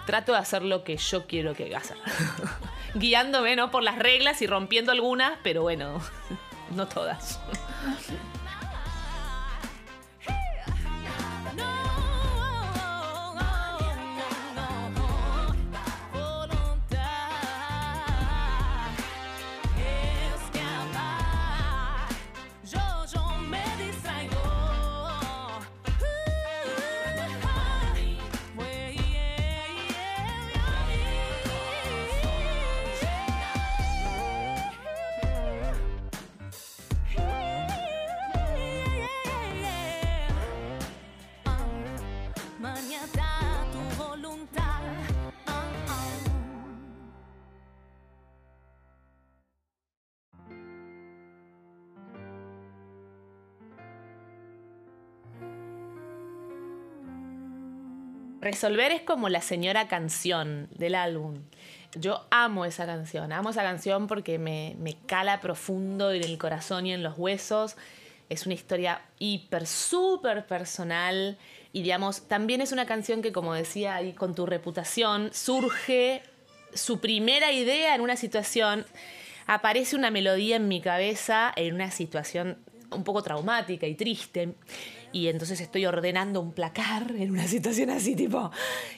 Trato 0.06 0.34
de 0.34 0.40
hacer 0.40 0.64
lo 0.64 0.84
que 0.84 0.98
yo 0.98 1.28
quiero 1.28 1.54
que 1.54 1.76
haga. 1.76 1.96
Guiándome, 2.96 3.56
¿no? 3.56 3.72
Por 3.72 3.84
las 3.84 3.98
reglas 3.98 4.42
y 4.42 4.48
rompiendo 4.48 4.92
algunas, 4.92 5.34
pero 5.44 5.62
bueno, 5.62 6.02
no 6.76 6.88
todas. 6.88 7.40
Resolver 58.62 58.92
es 58.92 59.02
como 59.02 59.28
la 59.28 59.42
señora 59.42 59.88
canción 59.88 60.68
del 60.70 60.94
álbum. 60.94 61.42
Yo 61.96 62.28
amo 62.30 62.64
esa 62.64 62.86
canción, 62.86 63.32
amo 63.32 63.50
esa 63.50 63.64
canción 63.64 64.06
porque 64.06 64.38
me, 64.38 64.76
me 64.78 64.96
cala 65.08 65.42
profundo 65.42 66.12
en 66.12 66.24
el 66.24 66.38
corazón 66.38 66.86
y 66.86 66.94
en 66.94 67.02
los 67.02 67.18
huesos. 67.18 67.76
Es 68.30 68.46
una 68.46 68.54
historia 68.54 69.02
hiper, 69.18 69.66
súper 69.66 70.46
personal 70.46 71.40
y 71.74 71.82
digamos, 71.82 72.28
también 72.28 72.62
es 72.62 72.72
una 72.72 72.86
canción 72.86 73.24
que, 73.24 73.32
como 73.32 73.56
decía 73.56 73.96
ahí, 73.96 74.14
con 74.14 74.36
tu 74.36 74.46
reputación, 74.46 75.32
surge 75.34 76.22
su 76.72 77.00
primera 77.00 77.52
idea 77.52 77.96
en 77.96 78.02
una 78.02 78.16
situación, 78.16 78.86
aparece 79.48 79.96
una 79.96 80.12
melodía 80.12 80.58
en 80.58 80.68
mi 80.68 80.82
cabeza 80.82 81.52
en 81.56 81.74
una 81.74 81.90
situación 81.90 82.60
un 82.92 83.04
poco 83.04 83.22
traumática 83.22 83.88
y 83.88 83.96
triste 83.96 84.56
y 85.12 85.28
entonces 85.28 85.60
estoy 85.62 85.86
ordenando 85.86 86.42
un 86.42 86.52
placar 86.52 87.12
en 87.18 87.32
una 87.32 87.48
situación 87.48 87.90
así 87.90 88.16
tipo 88.16 88.52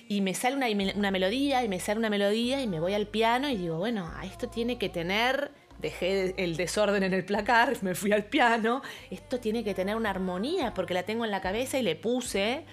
y 0.08 0.22
me 0.22 0.34
sale 0.34 0.56
una, 0.56 0.68
una, 0.96 1.12
melodía 1.12 1.64
y 1.64 1.70
me 1.70 1.80
sale 1.80 2.00
una 2.00 2.10
melodía 2.10 2.62
y 2.62 2.68
me 2.68 2.80
voy 2.80 2.94
al 2.94 3.08
piano 3.08 3.50
y 3.50 3.58
digo, 3.58 3.78
bueno, 3.78 4.12
esto 4.24 4.50
tiene 4.50 4.78
que 4.78 4.90
tener, 4.90 5.52
dejé 5.80 6.34
el 6.38 6.58
desorden 6.58 7.04
en 7.04 7.14
el 7.14 7.26
placar, 7.26 7.76
me 7.82 7.96
fui 7.96 8.12
al 8.12 8.26
piano, 8.26 8.82
esto 9.10 9.40
tiene 9.40 9.64
que 9.64 9.74
tener 9.74 9.96
una 9.96 10.10
armonía 10.10 10.74
porque 10.74 10.94
la 10.94 11.04
tengo 11.04 11.26
en 11.26 11.32
la 11.32 11.42
cabeza 11.42 11.78
y 11.80 11.84
le 11.84 11.96
puse 11.96 12.66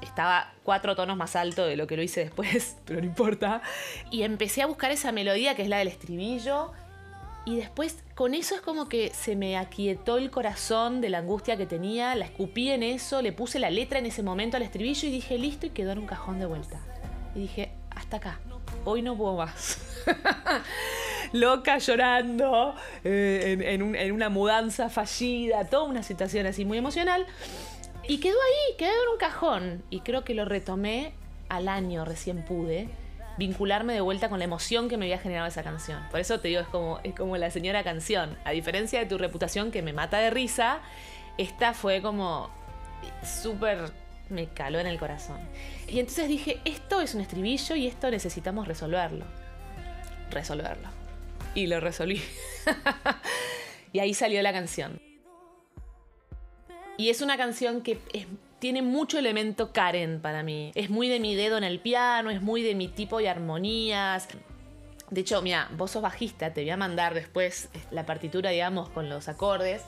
estaba 0.00 0.52
cuatro 0.64 0.96
tonos 0.96 1.16
más 1.16 1.36
alto 1.36 1.64
de 1.64 1.76
lo 1.76 1.86
que 1.86 1.96
lo 1.96 2.02
hice 2.02 2.20
después, 2.24 2.76
pero 2.84 3.00
no 3.00 3.06
importa. 3.06 3.62
Y 4.10 4.22
empecé 4.22 4.62
a 4.62 4.66
buscar 4.66 4.90
esa 4.90 5.12
melodía 5.12 5.54
que 5.54 5.62
es 5.62 5.68
la 5.68 5.78
del 5.78 5.88
estribillo 5.88 6.72
y 7.44 7.56
después 7.56 8.04
con 8.14 8.34
eso 8.34 8.54
es 8.54 8.60
como 8.60 8.88
que 8.88 9.10
se 9.10 9.34
me 9.34 9.56
aquietó 9.56 10.16
el 10.16 10.30
corazón 10.30 11.00
de 11.00 11.10
la 11.10 11.18
angustia 11.18 11.56
que 11.56 11.66
tenía, 11.66 12.14
la 12.14 12.26
escupí 12.26 12.70
en 12.70 12.82
eso, 12.84 13.20
le 13.20 13.32
puse 13.32 13.58
la 13.58 13.70
letra 13.70 13.98
en 13.98 14.06
ese 14.06 14.22
momento 14.22 14.56
al 14.56 14.62
estribillo 14.62 15.08
y 15.08 15.10
dije 15.10 15.38
listo 15.38 15.66
y 15.66 15.70
quedó 15.70 15.90
en 15.92 15.98
un 15.98 16.06
cajón 16.06 16.38
de 16.38 16.46
vuelta. 16.46 16.78
Y 17.34 17.40
dije, 17.40 17.72
hasta 17.90 18.18
acá, 18.18 18.38
hoy 18.84 19.02
no 19.02 19.16
puedo 19.16 19.36
más. 19.36 19.78
Loca 21.32 21.78
llorando, 21.78 22.76
eh, 23.02 23.56
en, 23.68 23.94
en 23.96 24.12
una 24.12 24.28
mudanza 24.28 24.88
fallida, 24.88 25.64
toda 25.64 25.84
una 25.84 26.02
situación 26.02 26.46
así 26.46 26.64
muy 26.64 26.78
emocional. 26.78 27.26
Y 28.06 28.18
quedó 28.18 28.36
ahí, 28.36 28.76
quedó 28.76 28.90
en 28.90 29.08
un 29.12 29.18
cajón. 29.18 29.82
Y 29.90 30.00
creo 30.00 30.22
que 30.24 30.34
lo 30.34 30.44
retomé 30.44 31.14
al 31.48 31.68
año, 31.68 32.04
recién 32.04 32.44
pude 32.44 32.88
vincularme 33.38 33.94
de 33.94 34.00
vuelta 34.00 34.28
con 34.28 34.38
la 34.38 34.44
emoción 34.44 34.88
que 34.88 34.96
me 34.96 35.06
había 35.06 35.18
generado 35.18 35.48
esa 35.48 35.62
canción. 35.62 36.02
Por 36.10 36.20
eso 36.20 36.40
te 36.40 36.48
digo, 36.48 36.60
es 36.60 36.68
como, 36.68 37.00
es 37.02 37.14
como 37.14 37.36
la 37.36 37.50
señora 37.50 37.82
canción. 37.82 38.36
A 38.44 38.50
diferencia 38.50 39.00
de 39.00 39.06
tu 39.06 39.18
reputación 39.18 39.70
que 39.70 39.82
me 39.82 39.92
mata 39.92 40.18
de 40.18 40.30
risa, 40.30 40.80
esta 41.38 41.74
fue 41.74 42.02
como 42.02 42.50
súper 43.22 43.90
me 44.32 44.48
caló 44.48 44.80
en 44.80 44.86
el 44.86 44.98
corazón. 44.98 45.38
Y 45.86 46.00
entonces 46.00 46.28
dije, 46.28 46.60
esto 46.64 47.00
es 47.00 47.14
un 47.14 47.20
estribillo 47.20 47.76
y 47.76 47.86
esto 47.86 48.10
necesitamos 48.10 48.66
resolverlo. 48.66 49.26
Resolverlo. 50.30 50.88
Y 51.54 51.66
lo 51.66 51.80
resolví. 51.80 52.22
y 53.92 53.98
ahí 53.98 54.14
salió 54.14 54.42
la 54.42 54.52
canción. 54.52 55.00
Y 56.96 57.10
es 57.10 57.20
una 57.20 57.36
canción 57.36 57.82
que 57.82 57.98
es 58.12 58.26
tiene 58.62 58.80
mucho 58.80 59.18
elemento 59.18 59.72
Karen 59.72 60.20
para 60.20 60.44
mí. 60.44 60.70
Es 60.76 60.88
muy 60.88 61.08
de 61.08 61.18
mi 61.18 61.34
dedo 61.34 61.58
en 61.58 61.64
el 61.64 61.80
piano, 61.80 62.30
es 62.30 62.42
muy 62.42 62.62
de 62.62 62.76
mi 62.76 62.86
tipo 62.86 63.18
de 63.18 63.28
armonías. 63.28 64.28
De 65.10 65.22
hecho, 65.22 65.42
mira, 65.42 65.68
vos 65.76 65.90
sos 65.90 66.00
bajista, 66.00 66.54
te 66.54 66.60
voy 66.60 66.70
a 66.70 66.76
mandar 66.76 67.12
después 67.12 67.70
la 67.90 68.06
partitura, 68.06 68.50
digamos, 68.50 68.88
con 68.90 69.08
los 69.08 69.26
acordes, 69.28 69.82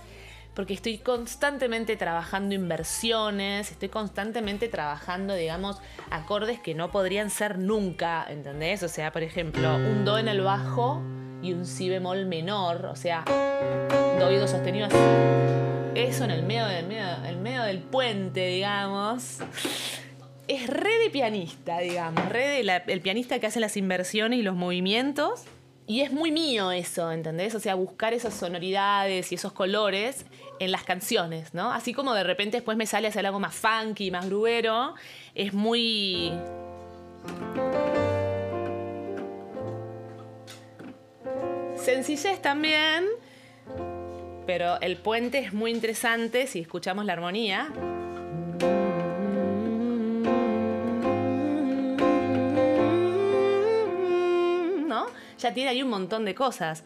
porque 0.56 0.74
estoy 0.74 0.98
constantemente 0.98 1.96
trabajando 1.96 2.56
inversiones, 2.56 3.70
estoy 3.70 3.90
constantemente 3.90 4.66
trabajando, 4.66 5.34
digamos, 5.34 5.80
acordes 6.10 6.58
que 6.58 6.74
no 6.74 6.90
podrían 6.90 7.30
ser 7.30 7.60
nunca, 7.60 8.26
¿entendés? 8.28 8.82
O 8.82 8.88
sea, 8.88 9.12
por 9.12 9.22
ejemplo, 9.22 9.76
un 9.76 10.04
do 10.04 10.18
en 10.18 10.26
el 10.26 10.40
bajo 10.40 11.00
y 11.42 11.52
un 11.52 11.64
si 11.64 11.88
bemol 11.88 12.26
menor, 12.26 12.86
o 12.86 12.96
sea, 12.96 13.24
do 14.18 14.32
y 14.32 14.36
do 14.36 14.48
sostenido 14.48 14.86
así 14.86 15.73
eso 15.94 16.24
en 16.24 16.30
el 16.30 16.42
medio, 16.42 16.66
del, 16.66 16.86
medio, 16.86 17.06
el 17.26 17.36
medio 17.36 17.62
del 17.62 17.78
puente, 17.78 18.46
digamos. 18.46 19.38
Es 20.48 20.66
re 20.66 20.98
de 20.98 21.10
pianista, 21.10 21.78
digamos, 21.78 22.28
re 22.28 22.62
de 22.62 22.82
el 22.88 23.00
pianista 23.00 23.38
que 23.38 23.46
hace 23.46 23.60
las 23.60 23.76
inversiones 23.76 24.38
y 24.38 24.42
los 24.42 24.54
movimientos. 24.54 25.44
Y 25.86 26.00
es 26.00 26.12
muy 26.12 26.32
mío 26.32 26.70
eso, 26.72 27.12
¿entendés? 27.12 27.54
O 27.54 27.60
sea, 27.60 27.74
buscar 27.74 28.14
esas 28.14 28.32
sonoridades 28.32 29.30
y 29.32 29.34
esos 29.34 29.52
colores 29.52 30.24
en 30.58 30.72
las 30.72 30.82
canciones, 30.82 31.52
¿no? 31.52 31.72
Así 31.72 31.92
como 31.92 32.14
de 32.14 32.24
repente 32.24 32.56
después 32.56 32.78
me 32.78 32.86
sale 32.86 33.08
hacer 33.08 33.26
algo 33.26 33.38
más 33.38 33.54
funky, 33.54 34.10
más 34.10 34.26
grubero, 34.26 34.94
es 35.34 35.52
muy... 35.52 36.32
Sencillez 41.76 42.40
también, 42.40 43.04
pero 44.46 44.80
el 44.80 44.96
puente 44.96 45.38
es 45.38 45.52
muy 45.52 45.70
interesante 45.70 46.46
si 46.46 46.60
escuchamos 46.60 47.04
la 47.04 47.14
armonía. 47.14 47.68
¿No? 54.86 55.06
Ya 55.38 55.54
tiene 55.54 55.70
ahí 55.70 55.82
un 55.82 55.90
montón 55.90 56.24
de 56.24 56.34
cosas. 56.34 56.84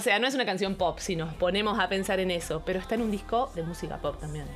O 0.00 0.02
sea, 0.02 0.18
no 0.18 0.26
es 0.26 0.34
una 0.34 0.46
canción 0.46 0.76
pop 0.76 0.98
si 0.98 1.14
nos 1.14 1.34
ponemos 1.34 1.78
a 1.78 1.86
pensar 1.90 2.20
en 2.20 2.30
eso, 2.30 2.62
pero 2.64 2.78
está 2.78 2.94
en 2.94 3.02
un 3.02 3.10
disco 3.10 3.52
de 3.54 3.62
música 3.62 3.98
pop 3.98 4.18
también. 4.18 4.46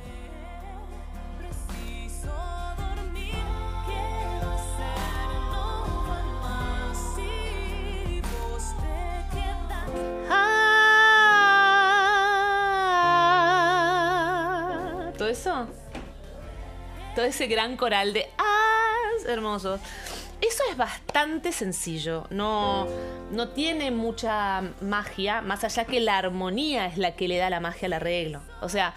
hermoso 15.15 15.27
eso? 15.27 15.67
Todo 17.13 17.25
ese 17.25 17.45
gran 17.45 17.77
coral 17.77 18.13
de 18.13 18.27
¡ah! 18.39 19.09
Hermoso. 19.27 19.79
Bastante 20.77 21.51
sencillo, 21.51 22.27
no, 22.29 22.87
no 23.31 23.49
tiene 23.49 23.91
mucha 23.91 24.61
magia, 24.81 25.41
más 25.41 25.63
allá 25.63 25.85
que 25.85 26.01
la 26.01 26.17
armonía 26.17 26.87
es 26.87 26.97
la 26.97 27.15
que 27.15 27.27
le 27.27 27.37
da 27.37 27.49
la 27.49 27.61
magia 27.61 27.85
al 27.85 27.93
arreglo. 27.93 28.41
O 28.61 28.67
sea, 28.67 28.93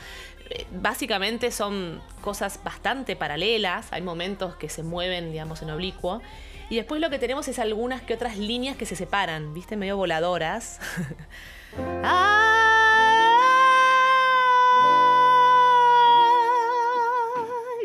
eh, 0.50 0.66
básicamente 0.72 1.52
son 1.52 2.00
cosas 2.20 2.60
bastante 2.64 3.14
paralelas, 3.14 3.92
hay 3.92 4.02
momentos 4.02 4.56
que 4.56 4.68
se 4.68 4.82
mueven, 4.82 5.30
digamos, 5.30 5.62
en 5.62 5.70
oblicuo, 5.70 6.20
y 6.68 6.76
después 6.76 7.00
lo 7.00 7.10
que 7.10 7.18
tenemos 7.18 7.46
es 7.48 7.58
algunas 7.58 8.02
que 8.02 8.14
otras 8.14 8.36
líneas 8.38 8.76
que 8.76 8.84
se 8.84 8.96
separan, 8.96 9.54
viste, 9.54 9.76
medio 9.76 9.96
voladoras. 9.96 10.80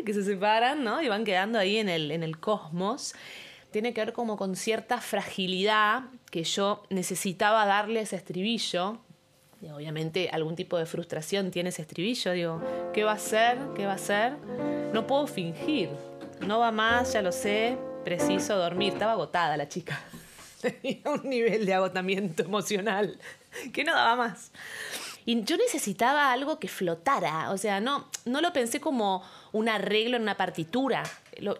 que 0.04 0.12
se 0.12 0.22
separan, 0.22 0.84
¿no? 0.84 1.00
Y 1.00 1.08
van 1.08 1.24
quedando 1.24 1.58
ahí 1.58 1.78
en 1.78 1.88
el, 1.88 2.10
en 2.10 2.22
el 2.22 2.38
cosmos 2.38 3.14
tiene 3.74 3.92
que 3.92 4.04
ver 4.04 4.12
como 4.12 4.36
con 4.36 4.54
cierta 4.54 5.00
fragilidad 5.00 6.04
que 6.30 6.44
yo 6.44 6.84
necesitaba 6.90 7.66
darle 7.66 8.02
ese 8.02 8.14
estribillo. 8.14 8.98
Y 9.60 9.68
obviamente 9.68 10.30
algún 10.30 10.54
tipo 10.54 10.78
de 10.78 10.86
frustración 10.86 11.50
tiene 11.50 11.70
ese 11.70 11.82
estribillo. 11.82 12.30
Digo, 12.30 12.62
¿qué 12.92 13.02
va 13.02 13.14
a 13.14 13.18
ser? 13.18 13.58
¿Qué 13.74 13.84
va 13.84 13.94
a 13.94 13.98
ser? 13.98 14.36
No 14.92 15.08
puedo 15.08 15.26
fingir. 15.26 15.88
No 16.46 16.60
va 16.60 16.70
más, 16.70 17.14
ya 17.14 17.20
lo 17.20 17.32
sé. 17.32 17.76
Preciso 18.04 18.56
dormir. 18.56 18.92
Estaba 18.92 19.10
agotada 19.10 19.56
la 19.56 19.68
chica. 19.68 20.00
Tenía 20.60 21.10
un 21.10 21.28
nivel 21.28 21.66
de 21.66 21.74
agotamiento 21.74 22.44
emocional 22.44 23.18
que 23.72 23.82
no 23.82 23.92
daba 23.92 24.14
más. 24.14 24.52
Y 25.26 25.42
yo 25.44 25.56
necesitaba 25.56 26.32
algo 26.32 26.58
que 26.58 26.68
flotara. 26.68 27.50
O 27.50 27.56
sea, 27.56 27.80
no, 27.80 28.08
no 28.24 28.40
lo 28.40 28.52
pensé 28.52 28.80
como 28.80 29.22
un 29.52 29.68
arreglo 29.68 30.16
en 30.16 30.22
una 30.22 30.36
partitura 30.36 31.02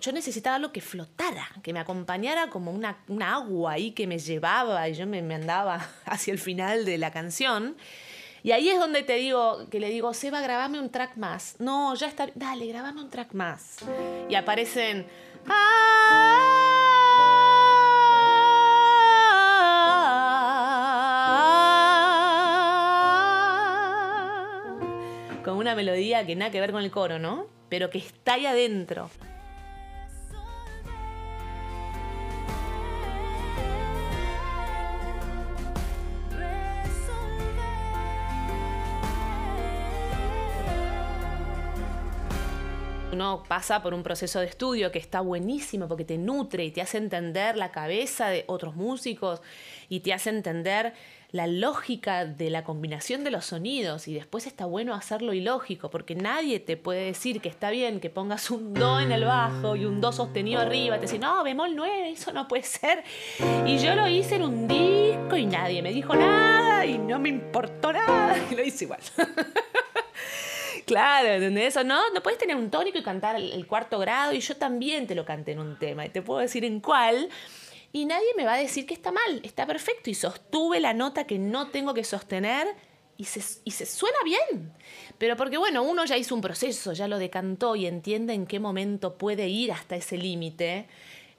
yo 0.01 0.13
necesitaba 0.13 0.57
algo 0.57 0.73
que 0.73 0.81
flotara, 0.81 1.49
que 1.63 1.73
me 1.73 1.81
acompañara 1.81 2.49
como 2.49 2.71
una, 2.71 2.97
agua 3.21 3.73
ahí 3.73 3.93
que 3.93 4.07
me 4.07 4.19
llevaba 4.19 4.89
y 4.89 4.95
yo 4.95 5.07
me, 5.07 5.19
andaba 5.35 5.89
hacia 6.07 6.33
el 6.33 6.39
final 6.39 6.85
de 6.85 6.99
la 6.99 7.11
canción. 7.11 7.77
Y 8.43 8.53
ahí 8.53 8.69
es 8.69 8.79
donde 8.79 9.03
te 9.03 9.15
digo, 9.15 9.67
que 9.71 9.81
le 9.81 9.89
digo, 9.89 10.13
Seba, 10.13 10.41
grabame 10.43 10.79
un 10.79 10.91
track 10.91 11.17
más. 11.17 11.57
No, 11.59 11.95
ya 11.95 12.09
está, 12.09 12.29
dale, 12.35 12.67
grabame 12.67 13.01
un 13.01 13.09
track 13.09 13.33
más. 13.33 13.79
Y 14.29 14.35
aparecen... 14.35 15.07
con 15.47 16.84
una 25.65 25.75
melodía 25.75 26.27
que 26.27 26.37
nada 26.37 26.51
que 26.51 26.61
ver 26.61 26.73
con 26.73 26.83
el 26.83 26.91
coro, 26.91 27.19
¿no? 27.19 27.47
Pero 27.71 27.89
que 27.89 27.97
está 27.97 28.35
ahí 28.35 28.45
adentro. 28.45 29.11
uno 43.15 43.45
pasa 43.47 43.81
por 43.81 43.95
un 43.95 44.03
proceso 44.03 44.41
de 44.41 44.47
estudio 44.47 44.91
que 44.91 44.99
está 44.99 45.21
buenísimo 45.21 45.87
porque 45.87 46.05
te 46.05 46.19
nutre 46.19 46.65
y 46.65 46.73
te 46.73 46.83
hace 46.83 46.99
entender 46.99 47.57
la 47.57 47.71
cabeza 47.71 48.29
de 48.29 48.43
otros 48.49 48.75
músicos 48.75 49.41
y 49.89 50.01
te 50.01 50.13
hace 50.13 50.31
entender 50.31 50.95
la 51.35 51.49
lógica 51.49 52.27
de 52.27 52.49
la 52.49 52.63
combinación 52.63 53.25
de 53.25 53.33
los 53.33 53.47
sonidos 53.47 54.07
y 54.07 54.15
después 54.15 54.47
está 54.47 54.67
bueno 54.67 54.95
hacerlo 54.95 55.33
ilógico 55.33 55.91
porque 55.91 56.15
nadie 56.15 56.61
te 56.61 56.77
puede 56.77 57.07
decir 57.07 57.41
que 57.41 57.49
está 57.49 57.71
bien 57.71 57.99
que 57.99 58.09
pongas 58.09 58.53
un 58.53 58.73
do 58.73 59.01
en 59.01 59.11
el 59.11 59.25
bajo 59.25 59.75
y 59.75 59.85
un 59.85 60.01
do 60.01 60.13
sostenido 60.13 60.61
arriba, 60.61 60.95
te 60.95 61.03
dice, 61.03 61.19
no, 61.19 61.43
bemol 61.43 61.75
9, 61.75 62.11
eso 62.13 62.33
no 62.33 62.47
puede 62.47 62.63
ser. 62.63 63.03
Y 63.67 63.79
yo 63.79 63.97
lo 63.97 64.07
hice 64.07 64.37
en 64.37 64.45
un 64.45 64.69
disco 64.69 65.37
y 65.37 65.47
nadie 65.47 65.83
me 65.83 65.93
dijo 65.93 66.15
nada 66.15 66.87
y 66.87 66.99
no 66.99 67.19
me 67.19 67.31
importó 67.31 67.93
nada 67.93 68.37
y 68.49 68.55
lo 68.55 68.63
hice 68.63 68.85
igual. 68.85 69.01
Claro, 70.87 71.29
¿entendés? 71.29 71.77
O 71.79 71.85
no, 71.85 72.11
no 72.11 72.23
puedes 72.23 72.39
tener 72.39 72.57
un 72.57 72.71
tónico 72.71 72.99
y 72.99 73.03
cantar 73.03 73.37
el, 73.37 73.67
cuarto 73.67 73.99
grado 73.99 74.35
y 74.35 74.41
yo 74.41 74.55
también 74.57 75.07
te 75.07 75.15
lo 75.15 75.25
canté 75.25 75.53
en 75.53 75.61
un 75.61 75.79
tema 75.79 76.05
y 76.05 76.11
te 76.11 76.21
puedo 76.21 76.41
decir 76.41 76.65
en 76.65 76.81
cuál. 76.81 77.31
Y 77.95 78.07
nadie 78.07 78.27
me 78.37 78.45
va 78.45 78.55
a 78.55 78.59
decir 78.59 78.87
que 78.87 78.95
está 78.95 79.13
mal, 79.13 79.41
está 79.45 79.69
perfecto 79.69 80.11
y 80.11 80.15
sostuve 80.15 80.81
la 80.81 80.93
nota 80.95 81.29
que 81.29 81.39
no 81.39 81.69
tengo 81.69 81.95
que 81.95 82.03
sostener 82.03 82.67
y 83.17 83.27
se, 83.27 83.61
y 83.63 83.71
se 83.71 83.87
suena 83.87 84.19
bien. 84.25 84.73
Pero 85.17 85.37
porque, 85.37 85.59
bueno, 85.59 85.85
uno 85.85 86.05
ya 86.05 86.17
hizo 86.17 86.35
un 86.35 86.41
proceso, 86.41 86.93
ya 86.93 87.07
lo 87.07 87.21
decantó 87.21 87.77
y 87.77 87.87
entiende 87.87 88.35
en 88.35 88.47
qué 88.47 88.59
momento 88.59 89.15
puede 89.15 89.47
ir 89.47 89.71
hasta 89.71 89.95
ese 89.95 90.19
límite. 90.19 90.89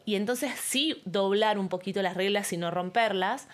Y 0.06 0.16
entonces 0.16 0.54
sí 0.58 1.02
doblar 1.04 1.60
un 1.60 1.68
poquito 1.68 2.02
las 2.02 2.16
reglas 2.16 2.54
y 2.54 2.58
no 2.58 2.72
romperlas. 2.72 3.50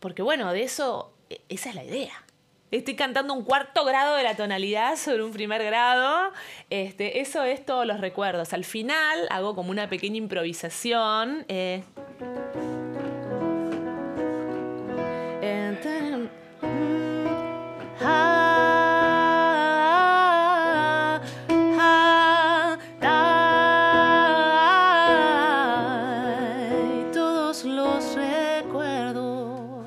Porque, 0.00 0.22
bueno, 0.22 0.52
de 0.52 0.64
eso, 0.64 1.12
e, 1.30 1.40
esa 1.48 1.68
es 1.68 1.76
la 1.76 1.84
idea. 1.84 2.24
Estoy 2.72 2.96
cantando 2.96 3.32
un 3.32 3.44
cuarto 3.44 3.84
grado 3.84 4.16
de 4.16 4.24
la 4.24 4.34
tonalidad 4.34 4.96
sobre 4.96 5.22
un 5.22 5.32
primer 5.32 5.62
grado. 5.62 6.32
Este, 6.68 7.20
eso 7.20 7.44
es 7.44 7.64
todos 7.64 7.86
los 7.86 8.00
recuerdos. 8.00 8.52
Al 8.52 8.64
final 8.64 9.28
hago 9.30 9.54
como 9.54 9.70
una 9.70 9.88
pequeña 9.88 10.16
improvisación. 10.16 11.44
Eh. 11.48 11.84
Todos 27.12 27.64
los 27.64 28.16
recuerdos. 28.16 29.86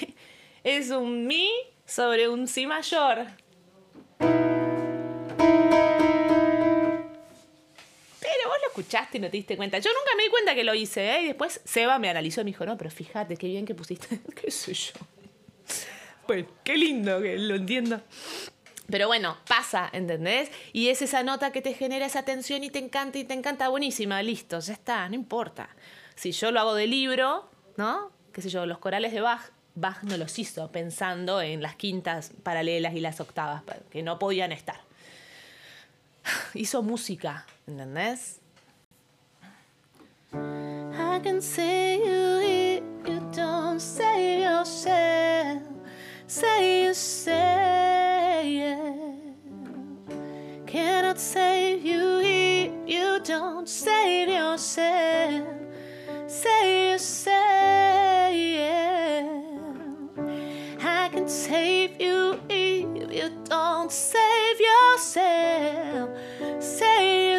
Es 0.64 0.90
un 0.90 1.26
mi 1.28 1.48
sobre 1.84 2.28
un 2.28 2.48
Si 2.48 2.66
mayor. 2.66 3.26
Escuchaste 8.80 9.18
y 9.18 9.20
no 9.20 9.30
te 9.30 9.36
diste 9.36 9.56
cuenta. 9.56 9.78
Yo 9.78 9.90
nunca 9.90 10.10
me 10.16 10.24
di 10.24 10.28
cuenta 10.28 10.54
que 10.54 10.64
lo 10.64 10.74
hice, 10.74 11.16
¿eh? 11.16 11.22
Y 11.22 11.26
después 11.28 11.60
Seba 11.64 11.98
me 11.98 12.10
analizó 12.10 12.42
y 12.42 12.44
me 12.44 12.50
dijo, 12.50 12.66
no, 12.66 12.76
pero 12.76 12.90
fíjate, 12.90 13.36
qué 13.36 13.46
bien 13.46 13.64
que 13.64 13.74
pusiste. 13.74 14.20
¿Qué 14.34 14.50
sé 14.50 14.74
yo? 14.74 14.92
Pues, 16.26 16.44
qué 16.62 16.76
lindo 16.76 17.20
que 17.20 17.38
lo 17.38 17.54
entiendo. 17.54 18.02
Pero 18.88 19.08
bueno, 19.08 19.38
pasa, 19.48 19.88
¿entendés? 19.92 20.50
Y 20.72 20.88
es 20.88 21.02
esa 21.02 21.22
nota 21.22 21.50
que 21.50 21.62
te 21.62 21.74
genera 21.74 22.06
esa 22.06 22.24
tensión 22.24 22.62
y 22.62 22.70
te 22.70 22.78
encanta 22.78 23.18
y 23.18 23.24
te 23.24 23.34
encanta, 23.34 23.68
buenísima, 23.68 24.22
listo, 24.22 24.60
ya 24.60 24.74
está, 24.74 25.08
no 25.08 25.14
importa. 25.14 25.68
Si 26.14 26.32
yo 26.32 26.52
lo 26.52 26.60
hago 26.60 26.74
de 26.74 26.86
libro, 26.86 27.48
¿no? 27.76 28.12
Qué 28.32 28.42
sé 28.42 28.48
yo, 28.48 28.66
los 28.66 28.78
corales 28.78 29.12
de 29.12 29.20
Bach, 29.20 29.50
Bach 29.74 30.02
no 30.02 30.16
los 30.16 30.38
hizo 30.38 30.70
pensando 30.70 31.40
en 31.40 31.62
las 31.62 31.74
quintas 31.74 32.32
paralelas 32.42 32.94
y 32.94 33.00
las 33.00 33.20
octavas, 33.20 33.62
que 33.90 34.02
no 34.02 34.18
podían 34.18 34.52
estar. 34.52 34.80
Hizo 36.54 36.82
música, 36.82 37.46
¿entendés? 37.66 38.40
I 41.16 41.18
can 41.18 41.40
see 41.40 41.96
you 42.04 42.40
if 42.44 42.82
you 43.08 43.20
don't 43.32 43.80
save 43.80 44.40
yourself. 44.42 45.62
Say 46.26 46.84
you 46.84 46.92
say 46.92 48.58
it. 48.74 50.16
Cannot 50.66 51.18
save 51.18 51.82
you 51.86 52.20
if 52.22 52.70
you 52.86 53.18
don't 53.24 53.66
save 53.66 54.28
yourself. 54.28 55.48
Say 56.26 56.90
you 56.92 56.98
say 56.98 58.56
it. 58.68 59.24
I 60.82 61.08
can 61.08 61.26
save 61.30 61.98
you 61.98 62.38
if 62.50 63.10
you 63.10 63.30
don't 63.44 63.90
save 63.90 64.60
yourself. 64.60 66.10
Save 66.60 67.35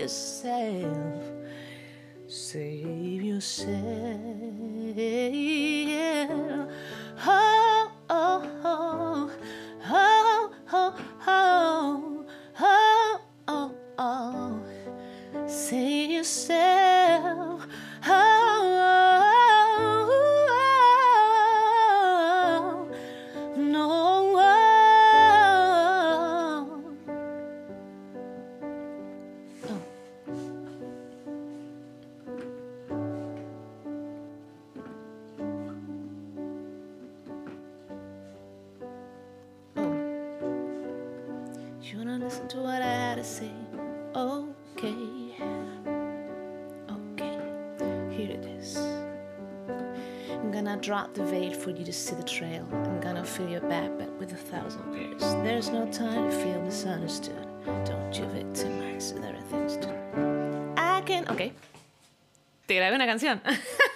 yourself. 0.00 1.22
Save 2.26 3.22
yourself. 3.22 4.69
For 51.70 51.78
you 51.78 51.84
to 51.84 51.92
see 51.92 52.14
the 52.16 52.22
trail. 52.22 52.66
I'm 52.72 53.00
gonna 53.00 53.24
fill 53.24 53.48
your 53.48 53.60
backpack 53.60 54.10
with 54.18 54.32
a 54.32 54.36
thousand 54.36 54.90
words. 54.90 55.22
There's 55.44 55.70
no 55.70 55.86
time 55.92 56.30
to 56.30 56.36
feel 56.36 56.60
misunderstood. 56.62 57.46
Don't 57.84 58.12
you 58.12 58.26
victimize, 58.26 59.12
there 59.12 59.36
are 59.36 59.42
things 59.50 59.76
to. 59.76 59.88
I 60.76 61.02
can. 61.02 61.28
Ok. 61.28 61.52
Te 62.66 62.74
grabé 62.74 62.94
una 62.94 63.06
canción. 63.06 63.40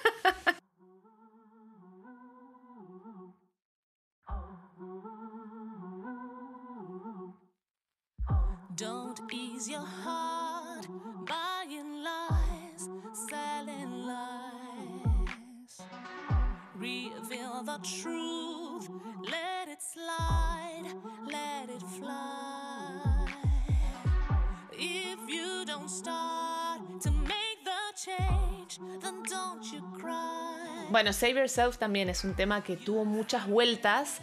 Bueno, 30.95 31.13
Save 31.13 31.35
Yourself 31.35 31.77
también 31.77 32.09
es 32.09 32.23
un 32.23 32.35
tema 32.35 32.63
que 32.63 32.77
tuvo 32.77 33.05
muchas 33.05 33.49
vueltas, 33.49 34.21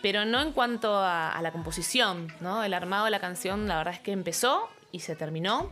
pero 0.00 0.24
no 0.24 0.40
en 0.40 0.52
cuanto 0.52 0.96
a, 0.96 1.38
la 1.42 1.52
composición, 1.52 2.32
¿no? 2.40 2.64
El 2.64 2.72
armado 2.72 3.04
de 3.04 3.10
la 3.10 3.20
canción, 3.20 3.68
la 3.68 3.76
verdad 3.76 3.92
es 3.92 4.00
que 4.00 4.12
empezó 4.12 4.70
y 4.90 5.00
se 5.00 5.16
terminó, 5.16 5.70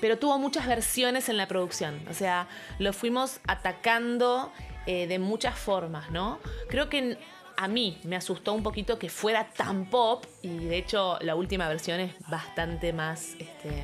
pero 0.00 0.20
tuvo 0.20 0.38
muchas 0.38 0.68
versiones 0.68 1.28
en 1.28 1.36
la 1.36 1.48
producción. 1.48 2.00
O 2.08 2.14
sea, 2.14 2.46
lo 2.78 2.92
fuimos 2.92 3.40
atacando 3.48 4.52
eh, 4.86 5.08
de 5.08 5.18
muchas 5.18 5.58
formas, 5.58 6.12
¿no? 6.12 6.38
Creo 6.68 6.88
que 6.88 7.18
a 7.56 7.66
mí 7.66 7.98
me 8.04 8.14
asustó 8.14 8.52
un 8.52 8.62
poquito 8.62 9.00
que 9.00 9.08
fuera 9.08 9.48
tan 9.48 9.90
pop 9.90 10.26
y 10.42 10.58
de 10.58 10.78
hecho 10.78 11.18
la 11.22 11.34
última 11.34 11.66
versión 11.66 11.98
es 11.98 12.14
bastante 12.28 12.92
más 12.92 13.34
este, 13.40 13.82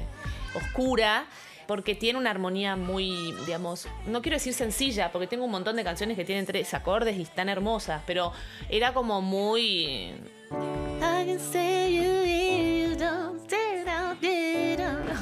oscura 0.55 1.27
porque 1.71 1.95
tiene 1.95 2.19
una 2.19 2.33
armonía 2.33 2.75
muy, 2.75 3.31
digamos, 3.47 3.87
no 4.05 4.23
quiero 4.23 4.35
decir 4.35 4.55
sencilla, 4.55 5.13
porque 5.13 5.29
tengo 5.29 5.45
un 5.45 5.53
montón 5.53 5.77
de 5.77 5.85
canciones 5.85 6.17
que 6.17 6.25
tienen 6.25 6.45
tres 6.45 6.75
acordes 6.75 7.17
y 7.17 7.23
están 7.23 7.49
hermosas, 7.49 8.03
pero 8.09 8.33
era 8.69 8.93
como 8.93 9.23
muy... 9.23 10.13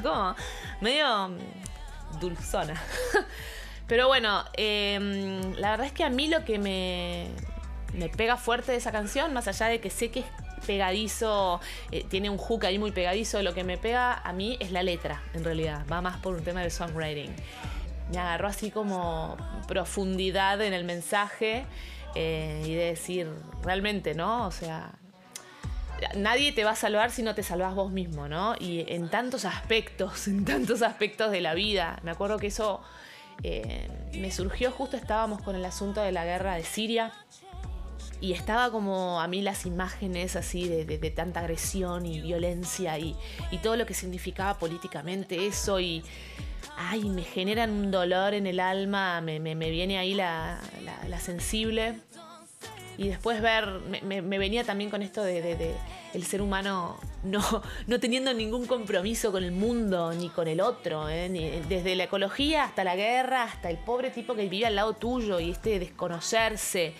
Como 0.02 0.34
medio 0.80 1.36
dulzona. 2.18 2.82
Pero 3.86 4.08
bueno, 4.08 4.42
eh, 4.56 4.98
la 5.58 5.72
verdad 5.72 5.86
es 5.86 5.92
que 5.92 6.04
a 6.04 6.08
mí 6.08 6.28
lo 6.28 6.46
que 6.46 6.58
me, 6.58 7.26
me 7.92 8.08
pega 8.08 8.38
fuerte 8.38 8.72
de 8.72 8.78
esa 8.78 8.90
canción, 8.90 9.34
más 9.34 9.48
allá 9.48 9.66
de 9.66 9.80
que 9.80 9.90
sé 9.90 10.10
que 10.10 10.20
es 10.20 10.26
pegadizo, 10.68 11.62
eh, 11.90 12.04
tiene 12.04 12.28
un 12.28 12.36
hook 12.36 12.66
ahí 12.66 12.78
muy 12.78 12.92
pegadizo, 12.92 13.42
lo 13.42 13.54
que 13.54 13.64
me 13.64 13.78
pega 13.78 14.12
a 14.12 14.34
mí 14.34 14.58
es 14.60 14.70
la 14.70 14.82
letra, 14.82 15.22
en 15.32 15.42
realidad, 15.42 15.86
va 15.90 16.02
más 16.02 16.18
por 16.18 16.34
un 16.34 16.44
tema 16.44 16.60
de 16.62 16.68
songwriting. 16.68 17.34
Me 18.12 18.18
agarró 18.18 18.48
así 18.48 18.70
como 18.70 19.38
profundidad 19.66 20.60
en 20.60 20.74
el 20.74 20.84
mensaje 20.84 21.64
eh, 22.14 22.62
y 22.66 22.74
de 22.74 22.84
decir, 22.84 23.30
realmente, 23.62 24.14
¿no? 24.14 24.46
O 24.46 24.50
sea, 24.50 24.92
nadie 26.14 26.52
te 26.52 26.64
va 26.64 26.72
a 26.72 26.76
salvar 26.76 27.12
si 27.12 27.22
no 27.22 27.34
te 27.34 27.42
salvas 27.42 27.74
vos 27.74 27.90
mismo, 27.90 28.28
¿no? 28.28 28.54
Y 28.60 28.84
en 28.88 29.08
tantos 29.08 29.46
aspectos, 29.46 30.28
en 30.28 30.44
tantos 30.44 30.82
aspectos 30.82 31.30
de 31.30 31.40
la 31.40 31.54
vida. 31.54 31.98
Me 32.02 32.10
acuerdo 32.10 32.38
que 32.38 32.48
eso 32.48 32.82
eh, 33.42 33.88
me 34.12 34.30
surgió 34.30 34.70
justo, 34.70 34.98
estábamos 34.98 35.40
con 35.40 35.56
el 35.56 35.64
asunto 35.64 36.02
de 36.02 36.12
la 36.12 36.26
guerra 36.26 36.56
de 36.56 36.64
Siria. 36.64 37.10
Y 38.20 38.32
estaba 38.32 38.70
como 38.70 39.20
a 39.20 39.28
mí 39.28 39.42
las 39.42 39.64
imágenes 39.64 40.34
así 40.34 40.68
de, 40.68 40.84
de, 40.84 41.10
tanta 41.10 41.40
agresión 41.40 42.04
y 42.04 42.20
violencia 42.20 42.98
y, 42.98 43.14
y, 43.52 43.58
todo 43.58 43.76
lo 43.76 43.86
que 43.86 43.94
significaba 43.94 44.58
políticamente 44.58 45.46
eso 45.46 45.78
y 45.78 46.02
ay, 46.76 47.08
me 47.10 47.22
generan 47.22 47.70
un 47.70 47.90
dolor 47.90 48.34
en 48.34 48.46
el 48.46 48.60
alma, 48.60 49.20
me, 49.20 49.40
me, 49.40 49.54
me 49.54 49.70
viene 49.70 49.98
ahí 49.98 50.14
la, 50.14 50.60
la, 50.84 51.08
la, 51.08 51.20
sensible. 51.20 52.00
Y 52.98 53.06
después 53.06 53.40
ver, 53.40 53.68
me, 54.02 54.20
venía 54.20 54.64
también 54.64 54.90
con 54.90 55.02
esto 55.02 55.22
de, 55.22 55.76
el 56.12 56.24
ser 56.24 56.42
humano 56.42 56.98
no, 57.22 57.40
no 57.86 58.00
teniendo 58.00 58.34
ningún 58.34 58.66
compromiso 58.66 59.30
con 59.30 59.44
el 59.44 59.52
mundo 59.52 60.12
ni 60.12 60.30
con 60.30 60.48
el 60.48 60.60
otro, 60.60 61.08
¿eh? 61.08 61.62
desde 61.68 61.94
la 61.94 62.04
ecología 62.04 62.64
hasta 62.64 62.82
la 62.82 62.96
guerra, 62.96 63.44
hasta 63.44 63.70
el 63.70 63.78
pobre 63.78 64.10
tipo 64.10 64.34
que 64.34 64.48
vive 64.48 64.66
al 64.66 64.74
lado 64.74 64.94
tuyo 64.94 65.38
y 65.38 65.52
este 65.52 65.78
desconocerse 65.78 66.92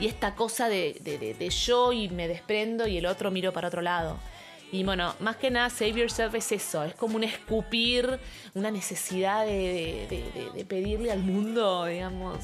y 0.00 0.06
esta 0.06 0.34
cosa 0.34 0.70
de, 0.70 1.50
yo 1.50 1.92
y 1.92 2.08
me 2.08 2.26
desprendo 2.26 2.86
y 2.86 2.96
el 2.96 3.04
otro 3.04 3.30
miro 3.30 3.52
para 3.52 3.68
otro 3.68 3.82
lado. 3.82 4.16
Y 4.72 4.82
bueno, 4.82 5.14
más 5.20 5.36
que 5.36 5.50
nada, 5.50 5.68
Save 5.68 5.92
Yourself 5.92 6.34
es 6.34 6.50
eso, 6.52 6.82
es 6.84 6.94
como 6.94 7.16
un 7.16 7.24
escupir, 7.24 8.18
una 8.54 8.70
necesidad 8.70 9.44
de, 9.44 10.66
pedirle 10.66 11.12
al 11.12 11.20
mundo, 11.20 11.84
digamos, 11.84 12.38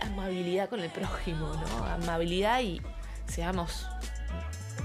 amabilidad 0.00 0.68
con 0.68 0.80
el 0.80 0.90
prójimo, 0.90 1.52
¿no? 1.54 1.84
Amabilidad 1.84 2.60
y 2.60 2.82
seamos 3.26 3.86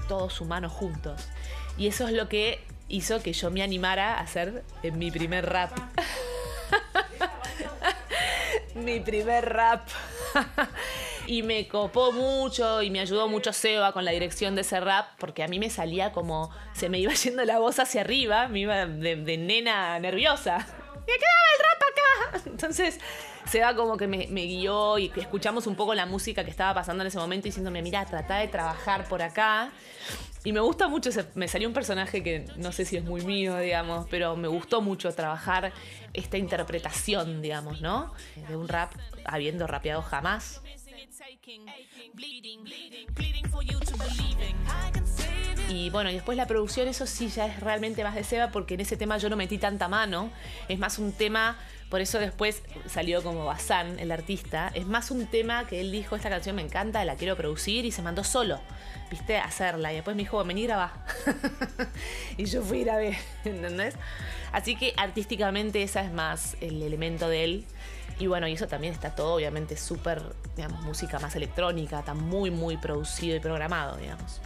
todos 0.08 0.40
humanos 0.40 0.72
juntos. 0.72 1.28
Y 1.76 1.88
eso 1.88 2.06
es 2.06 2.14
lo 2.14 2.28
que 2.28 2.64
hizo 2.88 3.22
que 3.22 3.32
yo 3.32 3.50
me 3.50 3.62
animara 3.62 4.14
a 4.14 4.20
hacer 4.20 4.64
en 4.82 4.98
mi 4.98 5.10
primer 5.10 5.46
rap. 5.46 5.72
mi 8.74 9.00
primer 9.00 9.48
rap. 9.48 9.88
y 11.26 11.42
me 11.42 11.68
copó 11.68 12.12
mucho 12.12 12.82
y 12.82 12.90
me 12.90 13.00
ayudó 13.00 13.28
mucho 13.28 13.52
Seba 13.52 13.92
con 13.92 14.04
la 14.04 14.10
dirección 14.10 14.54
de 14.54 14.62
ese 14.62 14.80
rap, 14.80 15.08
porque 15.18 15.42
a 15.42 15.48
mí 15.48 15.58
me 15.58 15.70
salía 15.70 16.12
como, 16.12 16.50
se 16.74 16.88
me 16.88 16.98
iba 16.98 17.12
yendo 17.14 17.44
la 17.44 17.58
voz 17.58 17.78
hacia 17.78 18.02
arriba, 18.02 18.48
me 18.48 18.60
iba 18.60 18.86
de, 18.86 19.16
de 19.16 19.38
nena 19.38 19.98
nerviosa. 19.98 20.58
¡Me 20.58 21.12
quedaba 21.12 21.48
el 21.52 21.58
rap 21.64 21.82
acá! 21.82 22.50
Entonces, 22.50 23.00
Seba 23.46 23.74
como 23.74 23.96
que 23.96 24.06
me, 24.06 24.46
guió 24.46 24.98
y 24.98 25.12
escuchamos 25.16 25.66
un 25.66 25.76
poco 25.76 25.94
la 25.94 26.06
música 26.06 26.44
que 26.44 26.50
estaba 26.50 26.74
pasando 26.74 27.02
en 27.02 27.08
ese 27.08 27.18
momento 27.18 27.44
diciéndome, 27.44 27.82
mira, 27.82 28.04
trata 28.06 28.38
de 28.38 28.48
trabajar 28.48 29.06
por 29.08 29.22
acá. 29.22 29.70
Y 30.44 30.52
me 30.52 30.60
gusta 30.60 30.88
mucho, 30.88 31.10
me 31.34 31.48
salió 31.48 31.68
un 31.68 31.74
personaje 31.74 32.22
que 32.22 32.44
no 32.56 32.70
sé 32.72 32.84
si 32.84 32.96
es 32.96 33.04
muy 33.04 33.24
mío, 33.24 33.56
digamos, 33.58 34.06
pero 34.10 34.36
me 34.36 34.48
gustó 34.48 34.82
mucho 34.82 35.10
trabajar 35.12 35.72
esta 36.12 36.36
interpretación, 36.36 37.40
digamos, 37.40 37.80
¿no? 37.80 38.12
De 38.48 38.56
un 38.56 38.68
rap 38.68 38.92
habiendo 39.24 39.66
rapeado 39.66 40.02
jamás. 40.02 40.60
Y 45.68 45.90
bueno, 45.90 46.10
después 46.10 46.36
la 46.36 46.46
producción, 46.46 46.88
eso 46.88 47.06
sí 47.06 47.28
ya 47.28 47.46
es 47.46 47.60
realmente 47.60 48.04
más 48.04 48.14
de 48.14 48.22
Seba, 48.22 48.50
porque 48.50 48.74
en 48.74 48.80
ese 48.80 48.96
tema 48.96 49.18
yo 49.18 49.30
no 49.30 49.36
metí 49.36 49.58
tanta 49.58 49.88
mano. 49.88 50.30
Es 50.68 50.78
más 50.78 50.98
un 50.98 51.12
tema, 51.12 51.58
por 51.94 52.00
eso 52.00 52.18
después 52.18 52.60
salió 52.88 53.22
como 53.22 53.44
Bazán, 53.44 54.00
el 54.00 54.10
artista. 54.10 54.72
Es 54.74 54.84
más 54.84 55.12
un 55.12 55.28
tema 55.28 55.64
que 55.64 55.80
él 55.80 55.92
dijo, 55.92 56.16
esta 56.16 56.28
canción 56.28 56.56
me 56.56 56.62
encanta, 56.62 57.04
la 57.04 57.14
quiero 57.14 57.36
producir, 57.36 57.84
y 57.84 57.92
se 57.92 58.02
mandó 58.02 58.24
solo, 58.24 58.58
viste, 59.12 59.38
a 59.38 59.44
hacerla. 59.44 59.92
Y 59.92 59.94
después 59.94 60.16
me 60.16 60.22
dijo, 60.22 60.44
vení, 60.44 60.64
grabá. 60.64 60.92
y 62.36 62.46
yo 62.46 62.62
fui 62.62 62.78
y 62.78 62.84
grabé, 62.84 63.16
¿entendés? 63.44 63.94
Así 64.50 64.74
que 64.74 64.92
artísticamente 64.96 65.84
esa 65.84 66.00
es 66.00 66.10
más 66.10 66.56
el 66.60 66.82
elemento 66.82 67.28
de 67.28 67.44
él. 67.44 67.64
Y 68.18 68.26
bueno, 68.26 68.48
y 68.48 68.54
eso 68.54 68.66
también 68.66 68.92
está 68.92 69.14
todo, 69.14 69.32
obviamente, 69.32 69.76
súper, 69.76 70.20
digamos, 70.56 70.82
música 70.82 71.20
más 71.20 71.36
electrónica, 71.36 72.00
está 72.00 72.14
muy, 72.14 72.50
muy 72.50 72.76
producido 72.76 73.36
y 73.36 73.38
programado, 73.38 73.98
digamos. 73.98 74.40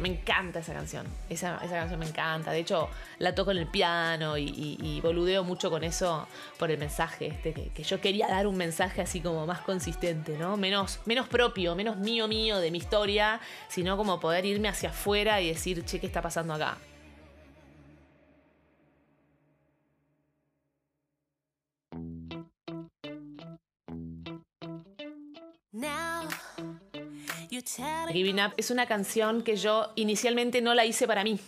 Me 0.00 0.08
encanta 0.08 0.60
esa 0.60 0.72
canción. 0.72 1.06
Esa, 1.28 1.56
esa, 1.62 1.74
canción 1.74 2.00
me 2.00 2.06
encanta. 2.06 2.52
De 2.52 2.58
hecho, 2.58 2.88
la 3.18 3.34
toco 3.34 3.50
en 3.50 3.58
el 3.58 3.66
piano 3.66 4.38
y, 4.38 4.78
y, 4.80 5.00
boludeo 5.00 5.44
mucho 5.44 5.70
con 5.70 5.84
eso 5.84 6.26
por 6.58 6.70
el 6.70 6.78
mensaje 6.78 7.26
este, 7.26 7.52
que, 7.52 7.68
que, 7.68 7.82
yo 7.82 8.00
quería 8.00 8.26
dar 8.28 8.46
un 8.46 8.56
mensaje 8.56 9.02
así 9.02 9.20
como 9.20 9.46
más 9.46 9.60
consistente, 9.60 10.38
¿no? 10.38 10.56
Menos, 10.56 11.00
menos 11.04 11.28
propio, 11.28 11.74
menos 11.74 11.96
mío 11.96 12.28
mío 12.28 12.58
de 12.58 12.70
mi 12.70 12.78
historia, 12.78 13.40
sino 13.68 13.96
como 13.96 14.20
poder 14.20 14.44
irme 14.46 14.68
hacia 14.68 14.90
afuera 14.90 15.40
y 15.40 15.48
decir, 15.48 15.84
che, 15.84 16.00
¿qué 16.00 16.06
está 16.06 16.22
pasando 16.22 16.54
acá? 16.54 16.78
Giving 28.12 28.40
Up 28.40 28.52
es 28.56 28.70
una 28.70 28.86
canción 28.86 29.42
que 29.42 29.56
yo 29.56 29.92
inicialmente 29.94 30.60
no 30.60 30.74
la 30.74 30.84
hice 30.84 31.06
para 31.06 31.24
mí. 31.24 31.38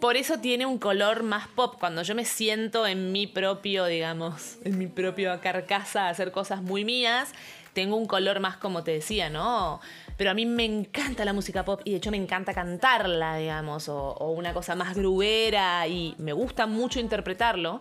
Por 0.00 0.16
eso 0.16 0.38
tiene 0.38 0.64
un 0.64 0.78
color 0.78 1.24
más 1.24 1.48
pop. 1.48 1.76
Cuando 1.78 2.02
yo 2.02 2.14
me 2.14 2.24
siento 2.24 2.86
en 2.86 3.10
mi 3.10 3.26
propio, 3.26 3.86
digamos, 3.86 4.58
en 4.64 4.78
mi 4.78 4.86
propia 4.86 5.40
carcasa 5.40 6.06
a 6.06 6.10
hacer 6.10 6.30
cosas 6.30 6.62
muy 6.62 6.84
mías, 6.84 7.32
tengo 7.72 7.96
un 7.96 8.06
color 8.06 8.38
más 8.38 8.56
como 8.56 8.84
te 8.84 8.92
decía, 8.92 9.28
¿no? 9.28 9.80
Pero 10.16 10.30
a 10.30 10.34
mí 10.34 10.46
me 10.46 10.64
encanta 10.64 11.24
la 11.24 11.32
música 11.32 11.64
pop 11.64 11.80
y 11.84 11.92
de 11.92 11.96
hecho 11.96 12.10
me 12.12 12.16
encanta 12.16 12.54
cantarla, 12.54 13.36
digamos, 13.36 13.88
o, 13.88 14.12
o 14.12 14.30
una 14.30 14.52
cosa 14.52 14.76
más 14.76 14.96
grubera 14.96 15.86
y 15.88 16.14
me 16.18 16.32
gusta 16.32 16.66
mucho 16.66 17.00
interpretarlo. 17.00 17.80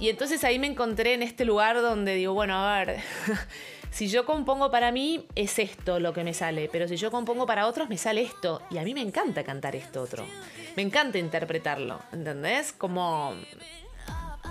Y 0.00 0.08
entonces 0.08 0.42
ahí 0.42 0.58
me 0.58 0.66
encontré 0.66 1.14
en 1.14 1.22
este 1.22 1.44
lugar 1.44 1.80
donde 1.80 2.14
digo, 2.14 2.34
bueno, 2.34 2.54
a 2.54 2.78
ver, 2.78 3.00
si 3.94 4.08
yo 4.08 4.26
compongo 4.26 4.72
para 4.72 4.90
mí 4.90 5.24
es 5.36 5.60
esto 5.60 6.00
lo 6.00 6.12
que 6.12 6.24
me 6.24 6.34
sale, 6.34 6.68
pero 6.72 6.88
si 6.88 6.96
yo 6.96 7.12
compongo 7.12 7.46
para 7.46 7.68
otros 7.68 7.88
me 7.88 7.96
sale 7.96 8.22
esto. 8.22 8.60
Y 8.68 8.78
a 8.78 8.82
mí 8.82 8.92
me 8.92 9.00
encanta 9.00 9.44
cantar 9.44 9.76
esto 9.76 10.02
otro. 10.02 10.26
Me 10.74 10.82
encanta 10.82 11.18
interpretarlo, 11.18 12.00
¿entendés? 12.10 12.72
Como... 12.72 13.34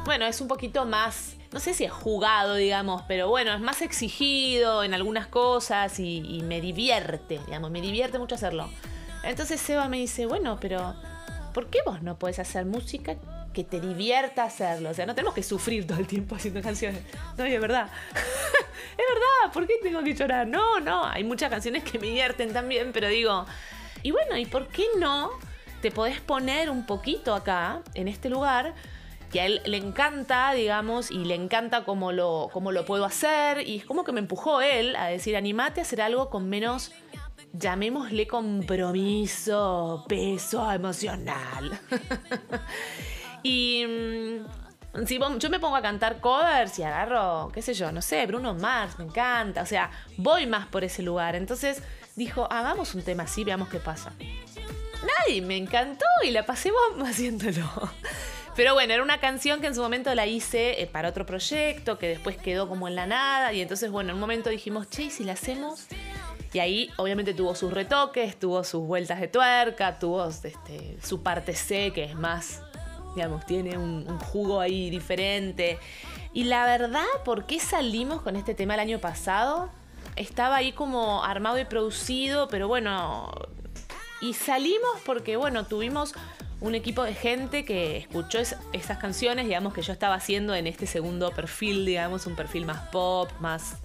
Bueno, 0.06 0.26
es 0.26 0.40
un 0.40 0.48
poquito 0.48 0.86
más, 0.86 1.36
no 1.52 1.60
sé 1.60 1.74
si 1.74 1.84
es 1.84 1.92
jugado, 1.92 2.56
digamos, 2.56 3.04
pero 3.06 3.28
bueno, 3.28 3.54
es 3.54 3.60
más 3.60 3.82
exigido 3.82 4.82
en 4.82 4.94
algunas 4.94 5.28
cosas 5.28 6.00
y, 6.00 6.42
me 6.46 6.62
divierte, 6.62 7.40
digamos, 7.46 7.70
me 7.70 7.82
divierte 7.82 8.20
mucho 8.20 8.36
hacerlo. 8.36 8.70
Entonces 9.26 9.60
Seba 9.60 9.90
me 9.90 9.98
dice, 9.98 10.26
bueno, 10.26 10.58
pero 10.62 10.96
¿por 11.54 11.68
qué 11.68 11.80
vos 11.86 12.02
no 12.02 12.18
podés 12.18 12.40
hacer 12.40 12.66
música 12.66 13.18
que 13.54 13.64
te 13.64 13.80
divierta 13.80 14.44
hacerlo? 14.44 14.90
O 14.90 14.94
sea, 14.94 15.06
no 15.06 15.16
tenemos 15.16 15.34
que 15.34 15.44
sufrir 15.44 15.88
todo 15.88 16.00
el 16.00 16.08
tiempo 16.08 16.36
haciendo 16.36 16.62
canciones. 16.62 17.02
No, 17.38 17.48
y 17.48 17.54
es 17.54 17.62
verdad. 17.62 17.90
es 18.14 18.98
verdad, 18.98 19.54
¿por 19.54 19.68
qué 19.68 19.76
tengo 19.82 20.04
que 20.04 20.14
llorar? 20.14 20.48
No, 20.48 20.80
no, 20.80 21.06
hay 21.06 21.24
muchas 21.24 21.50
canciones 21.50 21.84
que 21.84 22.00
me 22.00 22.08
divierten 22.08 22.52
también, 22.52 22.92
pero 22.92 23.08
digo, 23.08 23.46
y 24.02 24.12
bueno, 24.12 24.38
¿y 24.38 24.46
por 24.46 24.68
qué 24.68 24.86
no 25.00 25.32
te 25.82 25.92
podés 25.92 26.20
poner 26.20 26.70
un 26.70 26.86
poquito 26.86 27.34
acá, 27.34 27.82
en 27.94 28.08
este 28.08 28.30
lugar? 28.30 28.74
que 29.32 29.42
a 29.42 29.48
él 29.48 29.64
le 29.66 29.78
encanta, 29.78 30.54
digamos, 30.54 31.10
y 31.10 31.26
le 31.26 31.34
encanta 31.34 31.86
cómo 31.86 32.12
lo, 32.12 32.52
cómo 32.54 32.72
lo 32.72 32.86
puedo 32.86 33.04
hacer, 33.04 33.68
y 33.68 33.78
es 33.78 33.86
como 33.86 34.04
que 34.04 34.12
me 34.12 34.20
empujó 34.20 34.62
él 34.62 34.96
a 34.96 35.08
decir, 35.08 35.36
animate 35.36 35.80
a 35.80 35.84
hacer 35.84 36.02
algo 36.02 36.30
con 36.30 36.48
menos 36.50 36.92
llamémosle 37.54 38.28
compromiso, 38.28 40.06
peso 40.08 40.72
emocional. 40.72 41.80
y 43.44 43.86
mm, 43.86 45.06
si 45.06 45.20
yo 45.40 45.50
me 45.50 45.60
pongo 45.60 45.76
a 45.76 45.82
cantar 45.82 46.20
covers 46.20 46.78
y 46.80 46.84
agarro, 46.84 47.52
qué 47.54 47.62
sé 47.62 47.74
yo, 47.74 47.92
no 47.92 48.02
sé, 48.02 48.26
Bruno 48.26 48.54
Mars, 48.54 48.98
me 48.98 49.06
encanta, 49.06 49.62
o 49.62 49.66
sea, 49.66 49.92
voy 50.18 50.48
más 50.48 50.68
por 50.68 50.84
ese 50.84 51.04
lugar. 51.04 51.36
Entonces 51.36 51.82
dijo, 52.16 52.48
hagamos 52.52 52.96
un 52.96 53.02
tema 53.02 53.24
así, 53.24 53.44
veamos 53.44 53.70
qué 53.70 53.80
pasa. 53.80 54.14
Nadie 55.28 55.42
me 55.42 55.58
encantó 55.58 56.06
y 56.24 56.32
la 56.32 56.46
pasé 56.46 56.72
bomba 56.72 57.10
haciéndolo. 57.10 57.70
Pero 58.56 58.76
bueno, 58.76 58.94
era 58.94 59.02
una 59.02 59.20
canción 59.20 59.62
que 59.62 59.68
en 59.68 59.76
su 59.76 59.82
momento 59.82 60.14
la 60.14 60.28
hice 60.28 60.82
eh, 60.82 60.86
para 60.86 61.10
otro 61.10 61.26
proyecto, 61.26 61.98
que 61.98 62.08
después 62.08 62.38
quedó 62.38 62.70
como 62.70 62.88
en 62.88 62.96
la 62.96 63.08
nada. 63.08 63.52
Y 63.52 63.62
entonces, 63.62 63.90
bueno, 63.90 64.12
en 64.12 64.16
un 64.16 64.20
momento 64.20 64.52
dijimos, 64.52 64.90
che, 64.90 65.04
¿y 65.04 65.10
si 65.10 65.24
la 65.24 65.34
hacemos? 65.34 65.88
Y 66.54 66.60
ahí 66.60 66.92
obviamente 66.98 67.34
tuvo 67.34 67.56
sus 67.56 67.74
retoques, 67.74 68.38
tuvo 68.38 68.64
sus 68.64 68.86
vueltas 68.86 69.20
de 69.20 69.28
tuerca, 69.28 69.98
tuvo 69.98 70.28
este, 70.28 70.98
su 71.02 71.24
parte 71.24 71.56
C, 71.56 71.92
que 71.96 72.04
es 72.04 72.14
más, 72.14 72.62
digamos, 73.16 73.46
tiene 73.46 73.78
un, 73.78 74.06
jugo 74.20 74.60
ahí 74.60 74.90
diferente. 74.90 75.78
Y 76.34 76.46
la 76.46 76.66
verdad, 76.66 77.06
¿por 77.24 77.46
qué 77.46 77.60
salimos 77.60 78.22
con 78.22 78.36
este 78.36 78.56
tema 78.56 78.74
el 78.74 78.80
año 78.80 79.00
pasado? 79.00 79.70
Estaba 80.16 80.58
ahí 80.58 80.72
como 80.72 81.24
armado 81.24 81.60
y 81.60 81.66
producido, 81.66 82.48
pero 82.48 82.68
bueno, 82.68 83.32
y 84.22 84.34
salimos 84.34 85.02
porque, 85.06 85.38
bueno, 85.38 85.66
tuvimos 85.66 86.14
un 86.62 86.76
equipo 86.76 87.04
de 87.04 87.14
gente 87.14 87.66
que 87.66 87.98
escuchó 87.98 88.40
es, 88.40 88.56
esas 88.72 88.98
canciones, 88.98 89.46
digamos, 89.46 89.74
que 89.74 89.82
yo 89.82 89.92
estaba 89.92 90.16
haciendo 90.16 90.56
en 90.56 90.66
este 90.66 90.88
segundo 90.88 91.32
perfil, 91.32 91.86
digamos, 91.86 92.26
un 92.26 92.36
perfil 92.36 92.66
más 92.66 92.88
pop, 92.90 93.30
más, 93.40 93.76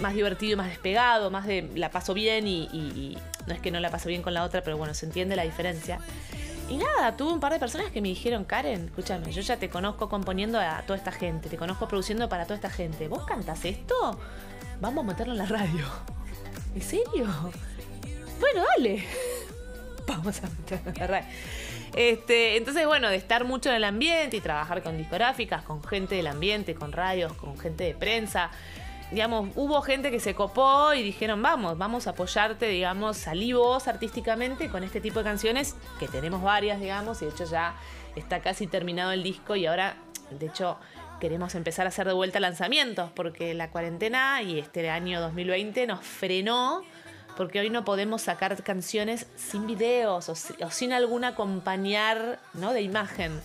más 0.00 0.14
divertido, 0.14 0.56
más 0.56 0.68
despegado, 0.68 1.30
más 1.30 1.46
de 1.46 1.68
la 1.74 1.90
paso 1.90 2.14
bien 2.14 2.48
y, 2.48 2.62
y 2.72 3.18
no 3.46 3.54
es 3.54 3.60
que 3.60 3.70
no 3.70 3.80
la 3.80 3.90
paso 3.90 4.08
bien 4.08 4.22
con 4.22 4.34
la 4.34 4.44
otra, 4.44 4.62
pero 4.62 4.76
bueno, 4.76 4.94
se 4.94 5.06
entiende 5.06 5.36
la 5.36 5.42
diferencia. 5.42 5.98
Y 6.72 6.78
nada, 6.78 7.14
tuve 7.18 7.34
un 7.34 7.38
par 7.38 7.52
de 7.52 7.58
personas 7.58 7.90
que 7.90 8.00
me 8.00 8.08
dijeron, 8.08 8.46
Karen, 8.46 8.86
escúchame, 8.86 9.30
yo 9.30 9.42
ya 9.42 9.58
te 9.58 9.68
conozco 9.68 10.08
componiendo 10.08 10.58
a 10.58 10.80
toda 10.86 10.96
esta 10.96 11.12
gente, 11.12 11.50
te 11.50 11.58
conozco 11.58 11.86
produciendo 11.86 12.30
para 12.30 12.44
toda 12.44 12.54
esta 12.54 12.70
gente. 12.70 13.08
¿Vos 13.08 13.26
cantas 13.26 13.62
esto? 13.66 14.18
Vamos 14.80 15.04
a 15.04 15.08
meterlo 15.08 15.34
en 15.34 15.38
la 15.40 15.44
radio. 15.44 15.84
¿En 16.74 16.80
serio? 16.80 17.26
Bueno, 18.40 18.64
dale. 18.74 19.04
Vamos 20.06 20.42
a 20.42 20.48
meterlo 20.48 20.92
en 20.92 20.98
la 20.98 21.06
radio. 21.06 21.28
Este, 21.94 22.56
entonces, 22.56 22.86
bueno, 22.86 23.10
de 23.10 23.16
estar 23.16 23.44
mucho 23.44 23.68
en 23.68 23.74
el 23.74 23.84
ambiente 23.84 24.38
y 24.38 24.40
trabajar 24.40 24.82
con 24.82 24.96
discográficas, 24.96 25.64
con 25.64 25.84
gente 25.84 26.14
del 26.14 26.26
ambiente, 26.26 26.74
con 26.74 26.92
radios, 26.92 27.34
con 27.34 27.58
gente 27.58 27.84
de 27.84 27.94
prensa. 27.94 28.50
Digamos, 29.12 29.50
hubo 29.56 29.82
gente 29.82 30.10
que 30.10 30.20
se 30.20 30.34
copó 30.34 30.94
y 30.94 31.02
dijeron, 31.02 31.42
vamos, 31.42 31.76
vamos 31.76 32.06
a 32.06 32.10
apoyarte, 32.10 32.66
digamos, 32.66 33.18
salí 33.18 33.52
vos 33.52 33.86
artísticamente 33.86 34.70
con 34.70 34.84
este 34.84 35.02
tipo 35.02 35.18
de 35.18 35.24
canciones, 35.26 35.76
que 36.00 36.08
tenemos 36.08 36.42
varias, 36.42 36.80
digamos, 36.80 37.20
y 37.20 37.26
de 37.26 37.30
hecho 37.32 37.44
ya 37.44 37.76
está 38.16 38.40
casi 38.40 38.66
terminado 38.66 39.12
el 39.12 39.22
disco 39.22 39.54
y 39.54 39.66
ahora, 39.66 39.96
de 40.30 40.46
hecho, 40.46 40.78
queremos 41.20 41.54
empezar 41.54 41.84
a 41.84 41.90
hacer 41.90 42.06
de 42.06 42.14
vuelta 42.14 42.40
lanzamientos, 42.40 43.10
porque 43.14 43.52
la 43.52 43.70
cuarentena 43.70 44.40
y 44.42 44.58
este 44.58 44.88
año 44.88 45.20
2020 45.20 45.86
nos 45.86 46.00
frenó 46.00 46.82
porque 47.36 47.60
hoy 47.60 47.70
no 47.70 47.84
podemos 47.84 48.22
sacar 48.22 48.62
canciones 48.62 49.26
sin 49.36 49.66
videos 49.66 50.28
o, 50.28 50.32
o 50.64 50.70
sin 50.70 50.92
algún 50.92 51.24
acompañar 51.24 52.38
¿no? 52.54 52.72
de 52.72 52.82
imagen. 52.82 53.40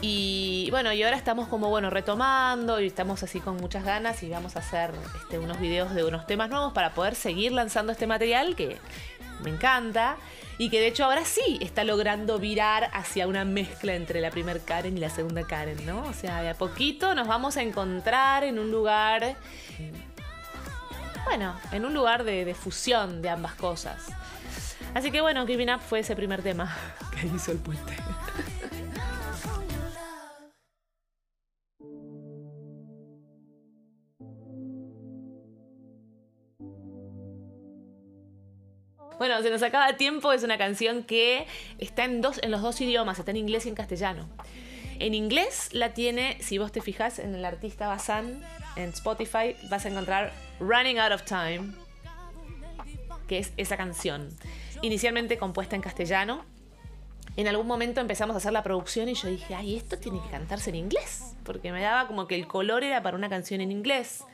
Y 0.00 0.68
bueno, 0.70 0.92
y 0.92 1.02
ahora 1.02 1.16
estamos 1.16 1.48
como 1.48 1.68
bueno 1.70 1.90
retomando 1.90 2.80
y 2.80 2.86
estamos 2.86 3.22
así 3.24 3.40
con 3.40 3.56
muchas 3.56 3.84
ganas 3.84 4.22
y 4.22 4.30
vamos 4.30 4.54
a 4.54 4.60
hacer 4.60 4.92
este, 5.20 5.38
unos 5.40 5.58
videos 5.58 5.92
de 5.92 6.04
unos 6.04 6.26
temas 6.26 6.50
nuevos 6.50 6.72
para 6.72 6.94
poder 6.94 7.16
seguir 7.16 7.50
lanzando 7.50 7.90
este 7.90 8.06
material 8.06 8.54
que 8.54 8.78
me 9.42 9.50
encanta 9.50 10.16
y 10.56 10.70
que 10.70 10.80
de 10.80 10.88
hecho 10.88 11.04
ahora 11.04 11.24
sí 11.24 11.58
está 11.60 11.82
logrando 11.82 12.38
virar 12.38 12.90
hacia 12.92 13.26
una 13.26 13.44
mezcla 13.44 13.94
entre 13.94 14.20
la 14.20 14.30
primer 14.30 14.60
Karen 14.60 14.96
y 14.96 15.00
la 15.00 15.10
segunda 15.10 15.44
Karen, 15.44 15.84
¿no? 15.84 16.04
O 16.04 16.12
sea, 16.12 16.42
de 16.42 16.50
a 16.50 16.54
poquito 16.54 17.16
nos 17.16 17.26
vamos 17.26 17.56
a 17.56 17.62
encontrar 17.62 18.44
en 18.44 18.60
un 18.60 18.70
lugar 18.70 19.36
bueno, 21.24 21.56
en 21.72 21.84
un 21.84 21.92
lugar 21.92 22.24
de, 22.24 22.44
de, 22.44 22.54
fusión 22.54 23.20
de 23.20 23.30
ambas 23.30 23.54
cosas. 23.54 24.06
Así 24.94 25.10
que 25.10 25.20
bueno, 25.20 25.46
Giving 25.46 25.70
Up 25.70 25.80
fue 25.80 26.00
ese 26.00 26.16
primer 26.16 26.42
tema 26.42 26.74
que 27.20 27.26
hizo 27.26 27.52
el 27.52 27.58
puente. 27.58 27.96
Bueno, 39.38 39.50
se 39.50 39.52
nos 39.52 39.62
acaba 39.62 39.96
tiempo, 39.96 40.32
es 40.32 40.42
una 40.42 40.58
canción 40.58 41.04
que 41.04 41.46
está 41.78 42.02
en, 42.04 42.20
dos, 42.20 42.40
en 42.42 42.50
los 42.50 42.60
dos 42.60 42.80
idiomas, 42.80 43.20
está 43.20 43.30
en 43.30 43.36
inglés 43.36 43.66
y 43.66 43.68
en 43.68 43.76
castellano. 43.76 44.28
En 44.98 45.14
inglés 45.14 45.68
la 45.70 45.94
tiene, 45.94 46.38
si 46.40 46.58
vos 46.58 46.72
te 46.72 46.80
fijas 46.80 47.20
en 47.20 47.36
el 47.36 47.44
artista 47.44 47.86
Bazán, 47.86 48.42
en 48.74 48.88
Spotify, 48.88 49.54
vas 49.70 49.86
a 49.86 49.90
encontrar 49.90 50.32
Running 50.58 50.98
Out 50.98 51.12
of 51.12 51.22
Time, 51.22 51.72
que 53.28 53.38
es 53.38 53.52
esa 53.56 53.76
canción. 53.76 54.28
Inicialmente 54.82 55.38
compuesta 55.38 55.76
en 55.76 55.82
castellano. 55.82 56.44
En 57.36 57.46
algún 57.46 57.68
momento 57.68 58.00
empezamos 58.00 58.34
a 58.34 58.38
hacer 58.38 58.52
la 58.52 58.64
producción 58.64 59.08
y 59.08 59.14
yo 59.14 59.28
dije, 59.28 59.54
ay, 59.54 59.76
esto 59.76 59.98
tiene 59.98 60.20
que 60.20 60.30
cantarse 60.30 60.70
en 60.70 60.76
inglés, 60.76 61.36
porque 61.44 61.70
me 61.70 61.80
daba 61.80 62.08
como 62.08 62.26
que 62.26 62.34
el 62.34 62.48
color 62.48 62.82
era 62.82 63.04
para 63.04 63.16
una 63.16 63.28
canción 63.28 63.60
en 63.60 63.70
inglés. 63.70 64.24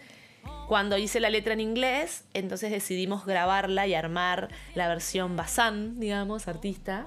Cuando 0.68 0.96
hice 0.96 1.20
la 1.20 1.30
letra 1.30 1.52
en 1.52 1.61
inglés, 1.61 2.24
entonces 2.33 2.70
decidimos 2.70 3.26
grabarla 3.26 3.87
y 3.87 3.94
armar 3.94 4.48
la 4.74 4.88
versión 4.88 5.37
Bazán, 5.37 6.00
digamos, 6.00 6.48
artista. 6.48 7.07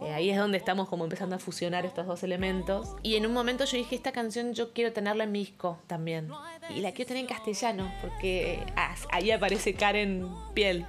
Eh, 0.00 0.12
ahí 0.12 0.30
es 0.30 0.38
donde 0.38 0.58
estamos 0.58 0.88
como 0.88 1.04
empezando 1.04 1.34
a 1.34 1.38
fusionar 1.38 1.84
estos 1.84 2.06
dos 2.06 2.22
elementos. 2.22 2.94
Y 3.02 3.16
en 3.16 3.26
un 3.26 3.32
momento 3.32 3.64
yo 3.64 3.76
dije, 3.76 3.96
esta 3.96 4.12
canción 4.12 4.54
yo 4.54 4.72
quiero 4.72 4.92
tenerla 4.92 5.24
en 5.24 5.32
mi 5.32 5.40
disco 5.40 5.78
también. 5.86 6.28
Y 6.70 6.80
la 6.80 6.92
quiero 6.92 7.08
tener 7.08 7.22
en 7.22 7.28
castellano, 7.28 7.92
porque 8.00 8.64
ah, 8.76 8.94
ahí 9.10 9.30
aparece 9.30 9.74
Karen 9.74 10.28
Piel. 10.54 10.86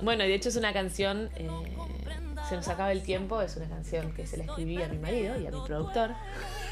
Bueno, 0.00 0.24
de 0.24 0.34
hecho 0.34 0.48
es 0.48 0.56
una 0.56 0.72
canción, 0.72 1.30
eh, 1.36 1.48
se 2.48 2.56
nos 2.56 2.68
acaba 2.68 2.92
el 2.92 3.02
tiempo, 3.02 3.42
es 3.42 3.56
una 3.56 3.68
canción 3.68 4.12
que 4.14 4.26
se 4.26 4.38
la 4.38 4.44
escribí 4.44 4.80
a 4.80 4.88
mi 4.88 4.98
marido 4.98 5.38
y 5.38 5.46
a 5.46 5.50
mi 5.50 5.60
productor. 5.66 6.14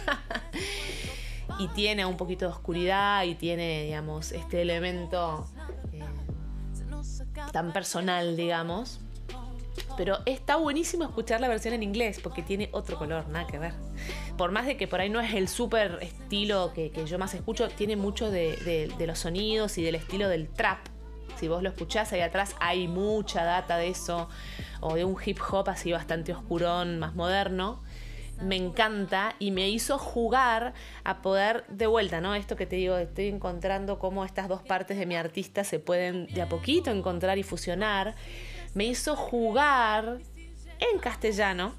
y 1.58 1.68
tiene 1.68 2.06
un 2.06 2.16
poquito 2.16 2.46
de 2.46 2.52
oscuridad 2.52 3.24
y 3.24 3.34
tiene, 3.34 3.84
digamos, 3.84 4.32
este 4.32 4.62
elemento 4.62 5.46
eh, 5.92 6.02
tan 7.52 7.72
personal, 7.72 8.36
digamos. 8.36 9.00
Pero 9.96 10.18
está 10.26 10.56
buenísimo 10.56 11.04
escuchar 11.04 11.40
la 11.40 11.48
versión 11.48 11.74
en 11.74 11.82
inglés 11.82 12.20
porque 12.22 12.42
tiene 12.42 12.68
otro 12.72 12.98
color, 12.98 13.28
nada 13.28 13.46
que 13.46 13.58
ver. 13.58 13.74
Por 14.36 14.52
más 14.52 14.66
de 14.66 14.76
que 14.76 14.86
por 14.86 15.00
ahí 15.00 15.10
no 15.10 15.20
es 15.20 15.34
el 15.34 15.48
súper 15.48 15.98
estilo 16.00 16.72
que, 16.72 16.92
yo 17.06 17.18
más 17.18 17.34
escucho, 17.34 17.68
tiene 17.68 17.96
mucho 17.96 18.30
de, 18.30 18.88
de, 18.96 19.06
los 19.06 19.18
sonidos 19.18 19.76
y 19.78 19.82
del 19.82 19.96
estilo 19.96 20.28
del 20.28 20.48
trap. 20.48 20.78
Si 21.36 21.48
vos 21.48 21.62
lo 21.62 21.68
escuchás 21.68 22.12
ahí 22.12 22.20
atrás 22.20 22.54
hay 22.60 22.88
mucha 22.88 23.44
data 23.44 23.76
de 23.76 23.88
eso, 23.88 24.28
o 24.80 24.94
de 24.94 25.04
un 25.04 25.16
hip 25.24 25.38
hop 25.50 25.68
así 25.68 25.92
bastante 25.92 26.32
oscurón, 26.32 26.98
más 26.98 27.14
moderno. 27.14 27.80
Me 28.40 28.56
encanta 28.56 29.34
y 29.38 29.50
me 29.50 29.68
hizo 29.68 29.98
jugar 29.98 30.74
a 31.04 31.22
poder, 31.22 31.64
de 31.68 31.86
vuelta, 31.86 32.20
¿no? 32.20 32.34
Esto 32.34 32.56
que 32.56 32.66
te 32.66 32.76
digo, 32.76 32.96
estoy 32.96 33.28
encontrando 33.28 33.98
cómo 33.98 34.24
estas 34.24 34.48
dos 34.48 34.62
partes 34.62 34.98
de 34.98 35.06
mi 35.06 35.16
artista 35.16 35.64
se 35.64 35.78
pueden 35.78 36.26
de 36.26 36.42
a 36.42 36.48
poquito 36.48 36.90
encontrar 36.90 37.38
y 37.38 37.42
fusionar. 37.42 38.14
Me 38.74 38.84
hizo 38.84 39.16
jugar 39.16 40.18
en 40.92 40.98
castellano 41.00 41.74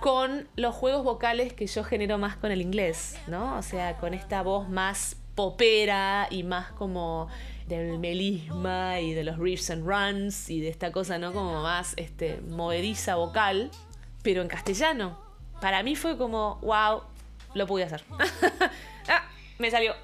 con 0.00 0.48
los 0.54 0.74
juegos 0.74 1.02
vocales 1.02 1.52
que 1.52 1.66
yo 1.66 1.82
genero 1.82 2.18
más 2.18 2.36
con 2.36 2.52
el 2.52 2.62
inglés, 2.62 3.18
¿no? 3.26 3.58
O 3.58 3.62
sea, 3.62 3.96
con 3.96 4.14
esta 4.14 4.42
voz 4.42 4.68
más 4.68 5.16
popera 5.34 6.28
y 6.30 6.42
más 6.42 6.72
como 6.72 7.28
del 7.66 7.98
melisma 7.98 9.00
y 9.00 9.12
de 9.12 9.24
los 9.24 9.38
riffs 9.38 9.70
and 9.70 9.86
runs 9.86 10.50
y 10.50 10.60
de 10.60 10.68
esta 10.68 10.92
cosa, 10.92 11.18
¿no? 11.18 11.32
Como 11.32 11.62
más 11.62 11.94
este, 11.96 12.40
movediza 12.40 13.16
vocal, 13.16 13.70
pero 14.22 14.42
en 14.42 14.48
castellano. 14.48 15.27
Para 15.60 15.82
mí 15.82 15.96
fue 15.96 16.16
como, 16.16 16.56
wow, 16.62 17.02
lo 17.54 17.66
pude 17.66 17.84
hacer. 17.84 18.04
ah, 19.08 19.24
me 19.58 19.70
salió. 19.70 19.94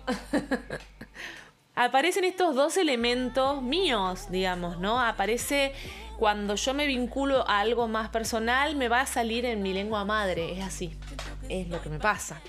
Aparecen 1.77 2.25
estos 2.25 2.55
dos 2.55 2.77
elementos 2.77 3.61
míos, 3.63 4.31
digamos, 4.31 4.79
¿no? 4.79 5.01
Aparece 5.01 5.73
cuando 6.19 6.55
yo 6.55 6.73
me 6.75 6.87
vinculo 6.87 7.49
a 7.49 7.61
algo 7.61 7.89
más 7.89 8.11
personal, 8.11 8.77
me 8.77 8.89
va 8.89 9.01
a 9.01 9.07
salir 9.07 9.45
en 9.45 9.63
mi 9.63 9.73
lengua 9.73 10.05
madre, 10.05 10.53
es 10.53 10.65
así, 10.65 10.97
es 11.49 11.69
lo 11.69 11.83
que 11.83 11.89
me 11.89 11.99
pasa. 11.99 12.41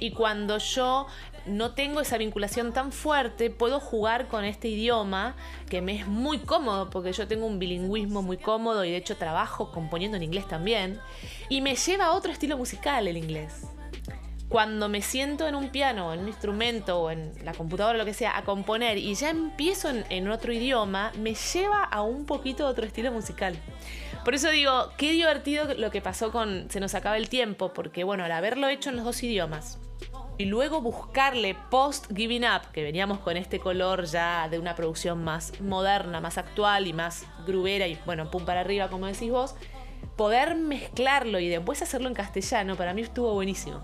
Y 0.00 0.10
cuando 0.10 0.58
yo 0.58 1.06
no 1.46 1.74
tengo 1.74 2.00
esa 2.00 2.18
vinculación 2.18 2.72
tan 2.72 2.92
fuerte, 2.92 3.50
puedo 3.50 3.80
jugar 3.80 4.28
con 4.28 4.44
este 4.44 4.68
idioma 4.68 5.34
que 5.68 5.82
me 5.82 5.96
es 5.96 6.06
muy 6.06 6.38
cómodo, 6.38 6.90
porque 6.90 7.12
yo 7.12 7.26
tengo 7.28 7.46
un 7.46 7.58
bilingüismo 7.58 8.22
muy 8.22 8.36
cómodo 8.36 8.84
y 8.84 8.90
de 8.90 8.96
hecho 8.96 9.16
trabajo 9.16 9.70
componiendo 9.70 10.16
en 10.16 10.22
inglés 10.22 10.46
también, 10.48 11.00
y 11.48 11.60
me 11.60 11.74
lleva 11.74 12.06
a 12.06 12.12
otro 12.12 12.32
estilo 12.32 12.56
musical 12.56 13.06
el 13.08 13.16
inglés 13.16 13.66
cuando 14.52 14.90
me 14.90 15.00
siento 15.00 15.48
en 15.48 15.54
un 15.54 15.70
piano, 15.70 16.12
en 16.12 16.20
un 16.20 16.28
instrumento 16.28 17.00
o 17.00 17.10
en 17.10 17.32
la 17.42 17.54
computadora, 17.54 17.96
lo 17.96 18.04
que 18.04 18.12
sea, 18.12 18.36
a 18.36 18.44
componer 18.44 18.98
y 18.98 19.14
ya 19.14 19.30
empiezo 19.30 19.88
en, 19.88 20.28
otro 20.28 20.52
idioma, 20.52 21.10
me 21.18 21.34
lleva 21.34 21.82
a 21.82 22.02
un 22.02 22.26
poquito 22.26 22.66
otro 22.66 22.84
estilo 22.84 23.10
musical. 23.10 23.56
Por 24.26 24.34
eso 24.34 24.50
digo, 24.50 24.90
qué 24.98 25.12
divertido 25.12 25.72
lo 25.78 25.90
que 25.90 26.02
pasó 26.02 26.30
con 26.30 26.68
Se 26.68 26.80
nos 26.80 26.94
acaba 26.94 27.16
el 27.16 27.30
tiempo, 27.30 27.72
porque 27.72 28.04
bueno, 28.04 28.24
al 28.24 28.32
haberlo 28.32 28.68
hecho 28.68 28.90
en 28.90 28.96
los 28.96 29.06
dos 29.06 29.22
idiomas 29.22 29.78
y 30.38 30.46
luego 30.46 30.80
buscarle 30.80 31.56
post 31.70 32.06
Giving 32.14 32.44
Up, 32.44 32.72
que 32.72 32.82
veníamos 32.82 33.18
con 33.20 33.36
este 33.36 33.58
color 33.58 34.04
ya 34.06 34.48
de 34.48 34.58
una 34.58 34.74
producción 34.74 35.22
más 35.22 35.60
moderna, 35.60 36.20
más 36.20 36.38
actual 36.38 36.86
y 36.86 36.92
más 36.92 37.26
grubera 37.46 37.86
y 37.86 37.98
bueno, 38.06 38.30
pum 38.30 38.44
para 38.44 38.60
arriba, 38.60 38.88
como 38.88 39.06
decís 39.06 39.30
vos, 39.30 39.54
poder 40.16 40.54
mezclarlo 40.56 41.38
y 41.38 41.48
después 41.48 41.82
hacerlo 41.82 42.08
en 42.08 42.14
castellano, 42.14 42.76
para 42.76 42.94
mí 42.94 43.02
estuvo 43.02 43.32
buenísimo 43.34 43.82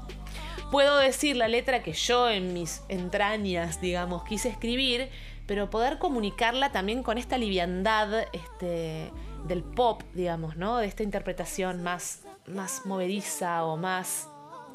puedo 0.70 0.98
decir 0.98 1.36
la 1.36 1.48
letra 1.48 1.82
que 1.82 1.92
yo 1.92 2.28
en 2.28 2.52
mis 2.52 2.82
entrañas, 2.88 3.80
digamos, 3.80 4.24
quise 4.24 4.48
escribir, 4.48 5.10
pero 5.46 5.70
poder 5.70 5.98
comunicarla 5.98 6.72
también 6.72 7.02
con 7.02 7.18
esta 7.18 7.38
liviandad 7.38 8.26
este, 8.32 9.10
del 9.46 9.62
pop, 9.62 10.02
digamos, 10.14 10.56
¿no? 10.56 10.78
De 10.78 10.86
esta 10.86 11.02
interpretación 11.02 11.82
más, 11.82 12.24
más 12.46 12.82
movediza 12.84 13.64
o 13.64 13.76
más, 13.76 14.28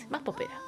más 0.09 0.21
popera. 0.21 0.62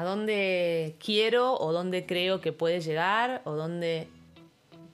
¿A 0.00 0.04
dónde 0.04 0.96
quiero 0.98 1.58
o 1.60 1.74
dónde 1.74 2.06
creo 2.06 2.40
que 2.40 2.54
puede 2.54 2.80
llegar 2.80 3.42
o 3.44 3.52
dónde 3.52 4.08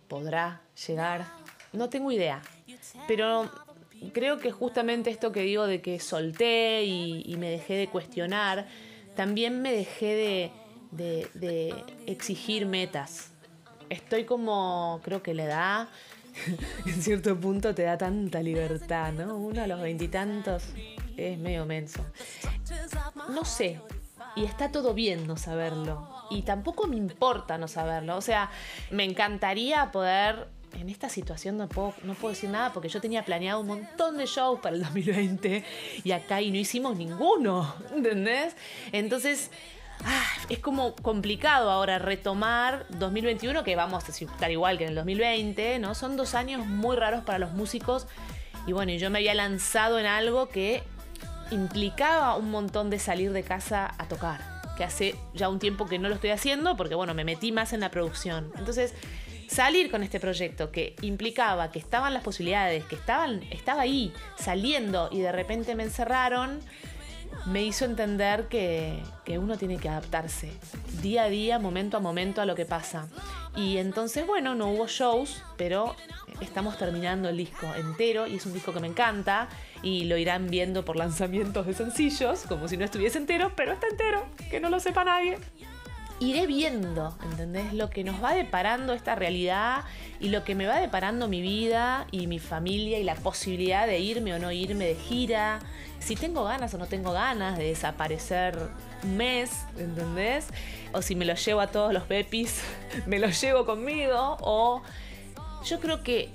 podrá 0.08 0.62
llegar? 0.84 1.28
No 1.72 1.88
tengo 1.88 2.10
idea. 2.10 2.42
Pero 3.06 3.48
creo 4.12 4.40
que 4.40 4.50
justamente 4.50 5.10
esto 5.10 5.30
que 5.30 5.42
digo 5.42 5.68
de 5.68 5.80
que 5.80 6.00
solté 6.00 6.82
y, 6.82 7.36
me 7.38 7.50
dejé 7.50 7.74
de 7.74 7.86
cuestionar, 7.86 8.66
también 9.14 9.62
me 9.62 9.72
dejé 9.72 10.50
de, 10.90 11.84
exigir 12.08 12.66
metas. 12.66 13.30
Estoy 13.88 14.24
como, 14.24 15.00
creo 15.04 15.22
que 15.22 15.34
le 15.34 15.46
da, 15.46 15.88
en 16.84 17.00
cierto 17.00 17.38
punto 17.38 17.76
te 17.76 17.82
da 17.82 17.96
tanta 17.96 18.42
libertad, 18.42 19.12
¿no? 19.12 19.36
Uno 19.36 19.62
a 19.62 19.68
los 19.68 19.80
veintitantos 19.80 20.64
es 21.16 21.38
medio 21.38 21.64
menso. 21.64 22.04
No 23.28 23.44
sé, 23.44 23.80
y 24.36 24.44
está 24.44 24.70
todo 24.70 24.94
bien 24.94 25.26
no 25.26 25.36
saberlo. 25.36 26.08
Y 26.30 26.42
tampoco 26.42 26.86
me 26.86 26.96
importa 26.96 27.58
no 27.58 27.66
saberlo. 27.66 28.16
O 28.16 28.20
sea, 28.20 28.50
me 28.90 29.04
encantaría 29.04 29.90
poder 29.90 30.48
en 30.74 30.90
esta 30.90 31.08
situación 31.08 31.56
no 31.56 31.68
puedo, 31.68 31.94
no 32.02 32.14
puedo 32.14 32.34
decir 32.34 32.50
nada 32.50 32.72
porque 32.72 32.88
yo 32.88 33.00
tenía 33.00 33.24
planeado 33.24 33.60
un 33.60 33.66
montón 33.66 34.18
de 34.18 34.26
shows 34.26 34.60
para 34.60 34.76
el 34.76 34.82
2020 34.84 35.64
y 36.04 36.12
acá 36.12 36.42
y 36.42 36.50
no 36.50 36.58
hicimos 36.58 36.96
ninguno, 36.96 37.74
¿entendés? 37.94 38.54
Entonces, 38.92 39.50
ah, 40.04 40.24
es 40.48 40.58
como 40.58 40.94
complicado 40.96 41.70
ahora 41.70 41.98
retomar 41.98 42.86
2021, 42.90 43.64
que 43.64 43.74
vamos 43.74 44.04
a 44.06 44.12
estar 44.12 44.50
igual 44.50 44.76
que 44.76 44.84
en 44.84 44.90
el 44.90 44.96
2020, 44.96 45.78
¿no? 45.78 45.94
Son 45.94 46.16
dos 46.16 46.34
años 46.34 46.66
muy 46.66 46.96
raros 46.96 47.24
para 47.24 47.38
los 47.38 47.52
músicos 47.52 48.06
y 48.66 48.72
bueno, 48.72 48.92
yo 48.92 49.10
me 49.10 49.18
había 49.18 49.34
lanzado 49.34 49.98
en 49.98 50.06
algo 50.06 50.48
que 50.48 50.82
implicaba 51.50 52.36
un 52.36 52.50
montón 52.50 52.90
de 52.90 52.98
salir 52.98 53.32
de 53.32 53.42
casa 53.42 53.94
a 53.98 54.08
tocar, 54.08 54.40
que 54.76 54.84
hace 54.84 55.14
ya 55.34 55.48
un 55.48 55.58
tiempo 55.58 55.86
que 55.86 55.98
no 55.98 56.08
lo 56.08 56.14
estoy 56.14 56.30
haciendo 56.30 56.76
porque 56.76 56.94
bueno, 56.94 57.14
me 57.14 57.24
metí 57.24 57.52
más 57.52 57.72
en 57.72 57.80
la 57.80 57.90
producción. 57.90 58.52
Entonces, 58.56 58.94
salir 59.48 59.90
con 59.90 60.02
este 60.02 60.20
proyecto 60.20 60.70
que 60.70 60.96
implicaba 61.02 61.70
que 61.70 61.78
estaban 61.78 62.14
las 62.14 62.22
posibilidades, 62.22 62.84
que 62.84 62.96
estaban, 62.96 63.42
estaba 63.50 63.82
ahí 63.82 64.12
saliendo 64.36 65.08
y 65.12 65.20
de 65.20 65.32
repente 65.32 65.74
me 65.74 65.84
encerraron, 65.84 66.60
me 67.46 67.62
hizo 67.62 67.84
entender 67.84 68.48
que, 68.48 69.00
que, 69.24 69.38
uno 69.38 69.56
tiene 69.56 69.78
que 69.78 69.88
adaptarse 69.88 70.52
día 71.00 71.24
a 71.24 71.28
día, 71.28 71.58
momento 71.58 71.96
a 71.96 72.00
momento 72.00 72.40
a 72.40 72.46
lo 72.46 72.54
que 72.54 72.64
pasa. 72.64 73.08
Y 73.54 73.78
entonces, 73.78 74.26
bueno, 74.26 74.54
no 74.54 74.68
hubo 74.70 74.86
shows, 74.88 75.42
pero 75.56 75.94
estamos 76.40 76.76
terminando 76.76 77.28
el 77.28 77.36
disco 77.36 77.66
entero 77.76 78.26
y 78.26 78.36
es 78.36 78.46
un 78.46 78.52
disco 78.52 78.72
que 78.72 78.80
me 78.80 78.88
encanta 78.88 79.48
y 79.86 80.04
lo 80.04 80.16
irán 80.16 80.48
viendo 80.48 80.84
por 80.84 80.96
lanzamientos 80.96 81.64
de 81.64 81.72
sencillos, 81.72 82.42
como 82.48 82.66
si 82.66 82.76
no 82.76 82.84
estuviese 82.84 83.18
entero, 83.18 83.52
pero 83.54 83.72
está 83.72 83.86
entero, 83.86 84.26
que 84.50 84.58
no 84.58 84.68
lo 84.68 84.80
sepa 84.80 85.04
nadie 85.04 85.38
iré 86.18 86.46
viendo, 86.46 87.14
¿entendés? 87.22 87.74
Lo 87.74 87.90
que 87.90 88.02
nos 88.02 88.22
va 88.22 88.32
deparando 88.32 88.94
esta 88.94 89.14
realidad 89.14 89.84
y 90.18 90.30
lo 90.30 90.44
que 90.44 90.54
me 90.54 90.66
va 90.66 90.80
deparando 90.80 91.28
mi 91.28 91.42
vida 91.42 92.06
y 92.10 92.26
mi 92.26 92.38
familia 92.38 92.98
y 92.98 93.04
la 93.04 93.16
posibilidad 93.16 93.86
de 93.86 93.98
irme 93.98 94.32
o 94.32 94.38
no 94.38 94.50
irme 94.50 94.86
de 94.86 94.94
gira. 94.94 95.58
Si 95.98 96.16
tengo 96.16 96.44
ganas 96.44 96.72
o 96.72 96.78
no 96.78 96.86
tengo 96.86 97.12
ganas 97.12 97.58
de 97.58 97.64
desaparecer 97.64 98.56
un 99.02 99.16
mes, 99.16 99.50
¿entendés? 99.76 100.48
O 100.92 101.02
si 101.02 101.14
me 101.14 101.26
lo 101.26 101.34
llevo 101.34 101.60
a 101.60 101.66
todos 101.66 101.92
los 101.92 102.04
pepis, 102.04 102.62
me 103.06 103.18
lo 103.18 103.28
llevo 103.28 103.66
conmigo. 103.66 104.38
O 104.40 104.82
yo 105.64 105.80
creo 105.80 106.02
que 106.02 106.30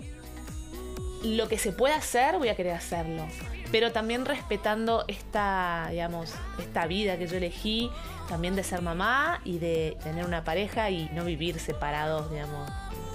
lo 1.23 1.47
que 1.47 1.57
se 1.57 1.71
puede 1.71 1.93
hacer, 1.93 2.37
voy 2.37 2.49
a 2.49 2.55
querer 2.55 2.73
hacerlo 2.73 3.27
pero 3.71 3.91
también 3.91 4.25
respetando 4.25 5.05
esta, 5.07 5.87
digamos, 5.89 6.33
esta 6.59 6.85
vida 6.87 7.17
que 7.17 7.27
yo 7.27 7.37
elegí, 7.37 7.89
también 8.27 8.55
de 8.55 8.63
ser 8.63 8.81
mamá 8.81 9.39
y 9.45 9.59
de 9.59 9.97
tener 10.03 10.25
una 10.25 10.43
pareja 10.43 10.89
y 10.89 11.09
no 11.13 11.23
vivir 11.23 11.59
separados, 11.59 12.29
digamos, 12.29 12.69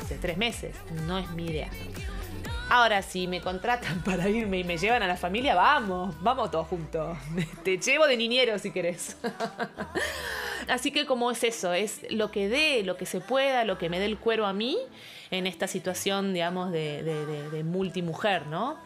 de 0.09 0.16
tres 0.16 0.38
meses. 0.38 0.75
No 1.07 1.19
es 1.19 1.29
mi 1.31 1.47
idea. 1.47 1.69
Ahora, 2.71 3.03
si 3.03 3.29
me 3.29 3.40
contratan 3.40 4.01
para 4.05 4.29
irme 4.29 4.59
y 4.59 4.64
me 4.64 4.79
llevan 4.79 5.03
a 5.03 5.07
la 5.07 5.16
familia, 5.16 5.55
vamos, 5.55 6.14
vamos 6.23 6.51
todos 6.51 6.66
juntos. 6.66 7.16
Te 7.62 7.79
llevo 7.79 8.07
de 8.07 8.16
niñero 8.16 8.59
si 8.59 8.71
querés. 8.71 9.16
Así 10.68 10.90
que 10.90 11.07
como 11.07 11.31
es 11.31 11.44
eso, 11.44 11.72
es 11.72 12.00
lo 12.11 12.31
que 12.31 12.48
dé, 12.48 12.83
lo 12.83 12.96
que 12.96 13.07
se 13.07 13.20
pueda, 13.20 13.64
lo 13.64 13.79
que 13.79 13.88
me 13.88 13.98
dé 13.98 14.07
el 14.07 14.18
cuero 14.18 14.46
a 14.46 14.52
mí 14.52 14.76
en 15.31 15.46
esta 15.46 15.66
situación, 15.66 16.35
digamos, 16.35 16.72
de, 16.72 17.02
de, 17.02 17.50
de 17.50 17.64
multimujer, 17.64 18.46
¿no? 18.46 18.76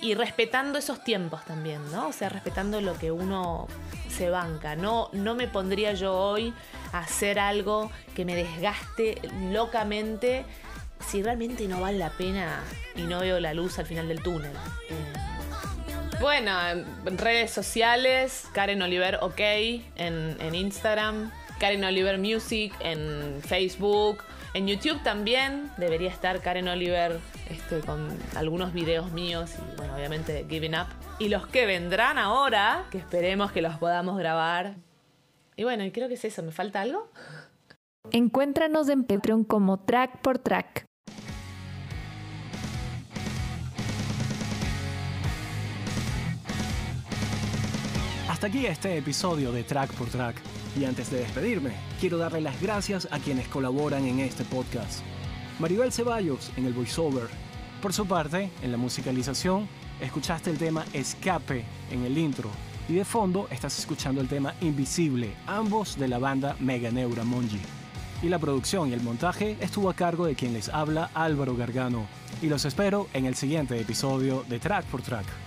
y 0.00 0.14
respetando 0.14 0.78
esos 0.78 1.02
tiempos 1.02 1.44
también, 1.44 1.80
¿no? 1.90 2.08
O 2.08 2.12
sea, 2.12 2.28
respetando 2.28 2.80
lo 2.80 2.98
que 2.98 3.10
uno 3.10 3.66
se 4.08 4.30
banca. 4.30 4.76
No, 4.76 5.08
no 5.12 5.34
me 5.34 5.48
pondría 5.48 5.94
yo 5.94 6.14
hoy 6.14 6.52
a 6.92 7.00
hacer 7.00 7.38
algo 7.38 7.90
que 8.14 8.24
me 8.24 8.34
desgaste 8.34 9.20
locamente 9.50 10.44
si 11.06 11.22
realmente 11.22 11.66
no 11.68 11.80
vale 11.80 11.98
la 11.98 12.10
pena 12.10 12.62
y 12.94 13.02
no 13.02 13.20
veo 13.20 13.40
la 13.40 13.54
luz 13.54 13.78
al 13.78 13.86
final 13.86 14.08
del 14.08 14.22
túnel. 14.22 14.52
Eh, 14.90 15.35
bueno, 16.20 16.50
en 16.70 17.18
redes 17.18 17.50
sociales, 17.50 18.46
Karen 18.52 18.82
Oliver 18.82 19.18
OK 19.22 19.40
en, 19.40 19.82
en 19.96 20.54
Instagram, 20.54 21.30
Karen 21.58 21.84
Oliver 21.84 22.18
Music 22.18 22.74
en 22.80 23.40
Facebook. 23.42 24.22
En 24.54 24.66
YouTube 24.66 25.02
también 25.02 25.70
debería 25.76 26.10
estar 26.10 26.40
Karen 26.40 26.68
Oliver 26.68 27.20
este, 27.50 27.80
con 27.80 28.08
algunos 28.34 28.72
videos 28.72 29.12
míos 29.12 29.54
y 29.56 29.76
bueno, 29.76 29.94
obviamente 29.94 30.46
Giving 30.48 30.74
Up. 30.74 30.86
Y 31.18 31.28
los 31.28 31.46
que 31.46 31.66
vendrán 31.66 32.18
ahora, 32.18 32.86
que 32.90 32.98
esperemos 32.98 33.52
que 33.52 33.60
los 33.60 33.76
podamos 33.76 34.18
grabar. 34.18 34.76
Y 35.56 35.64
bueno, 35.64 35.84
y 35.84 35.90
creo 35.90 36.08
que 36.08 36.14
es 36.14 36.24
eso. 36.24 36.42
¿Me 36.42 36.52
falta 36.52 36.80
algo? 36.80 37.10
Encuéntranos 38.12 38.88
en 38.88 39.04
Patreon 39.04 39.44
como 39.44 39.80
Track 39.80 40.20
por 40.20 40.38
Track. 40.38 40.85
Hasta 48.36 48.48
aquí 48.48 48.66
este 48.66 48.98
episodio 48.98 49.50
de 49.50 49.64
Track 49.64 49.94
por 49.94 50.08
Track. 50.08 50.36
Y 50.78 50.84
antes 50.84 51.10
de 51.10 51.20
despedirme, 51.20 51.70
quiero 51.98 52.18
darle 52.18 52.42
las 52.42 52.60
gracias 52.60 53.08
a 53.10 53.18
quienes 53.18 53.48
colaboran 53.48 54.04
en 54.04 54.20
este 54.20 54.44
podcast. 54.44 55.00
Maribel 55.58 55.90
Ceballos 55.90 56.52
en 56.58 56.66
el 56.66 56.74
voiceover. 56.74 57.28
Por 57.80 57.94
su 57.94 58.06
parte, 58.06 58.50
en 58.60 58.72
la 58.72 58.76
musicalización, 58.76 59.66
escuchaste 60.02 60.50
el 60.50 60.58
tema 60.58 60.84
Escape 60.92 61.64
en 61.90 62.04
el 62.04 62.18
intro. 62.18 62.50
Y 62.90 62.96
de 62.96 63.06
fondo 63.06 63.48
estás 63.50 63.78
escuchando 63.78 64.20
el 64.20 64.28
tema 64.28 64.52
Invisible, 64.60 65.32
ambos 65.46 65.98
de 65.98 66.06
la 66.06 66.18
banda 66.18 66.56
Mega 66.60 66.90
Neura 66.90 67.24
Monji. 67.24 67.62
Y 68.22 68.28
la 68.28 68.38
producción 68.38 68.90
y 68.90 68.92
el 68.92 69.00
montaje 69.00 69.56
estuvo 69.60 69.88
a 69.88 69.94
cargo 69.94 70.26
de 70.26 70.34
quien 70.34 70.52
les 70.52 70.68
habla 70.68 71.10
Álvaro 71.14 71.56
Gargano. 71.56 72.06
Y 72.42 72.48
los 72.48 72.66
espero 72.66 73.08
en 73.14 73.24
el 73.24 73.34
siguiente 73.34 73.80
episodio 73.80 74.44
de 74.46 74.58
Track 74.58 74.84
por 74.84 75.00
Track. 75.00 75.45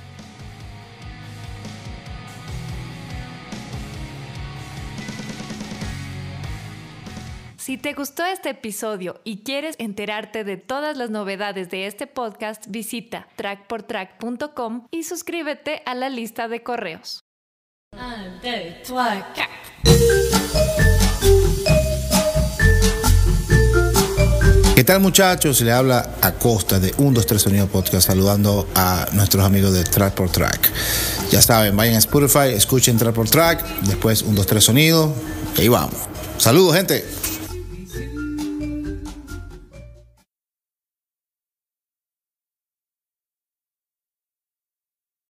Si 7.69 7.77
te 7.77 7.93
gustó 7.93 8.25
este 8.25 8.49
episodio 8.49 9.21
y 9.23 9.43
quieres 9.43 9.75
enterarte 9.77 10.43
de 10.43 10.57
todas 10.57 10.97
las 10.97 11.11
novedades 11.11 11.69
de 11.69 11.85
este 11.85 12.07
podcast, 12.07 12.65
visita 12.67 13.27
trackportrack.com 13.35 14.87
y 14.89 15.03
suscríbete 15.03 15.83
a 15.85 15.93
la 15.93 16.09
lista 16.09 16.47
de 16.47 16.63
correos. 16.63 17.25
¿Qué 24.75 24.83
tal 24.83 24.99
muchachos? 25.01 25.61
Le 25.61 25.71
habla 25.71 26.15
Acosta 26.23 26.79
de 26.79 26.91
1, 26.97 27.11
2, 27.11 27.25
3 27.27 27.39
Sonido 27.39 27.67
Podcast 27.67 28.07
saludando 28.07 28.67
a 28.73 29.09
nuestros 29.13 29.45
amigos 29.45 29.75
de 29.75 29.83
Track 29.83 30.15
por 30.15 30.31
Track. 30.31 30.71
Ya 31.29 31.43
saben, 31.43 31.77
vayan 31.77 31.93
a 31.93 31.99
Spotify, 31.99 32.51
escuchen 32.51 32.97
Track 32.97 33.13
por 33.13 33.29
Track, 33.29 33.63
después 33.81 34.23
1, 34.23 34.33
2, 34.33 34.47
3 34.47 34.63
Sonido 34.63 35.13
y 35.59 35.67
vamos. 35.67 35.93
Saludos 36.39 36.75
gente. 36.75 37.28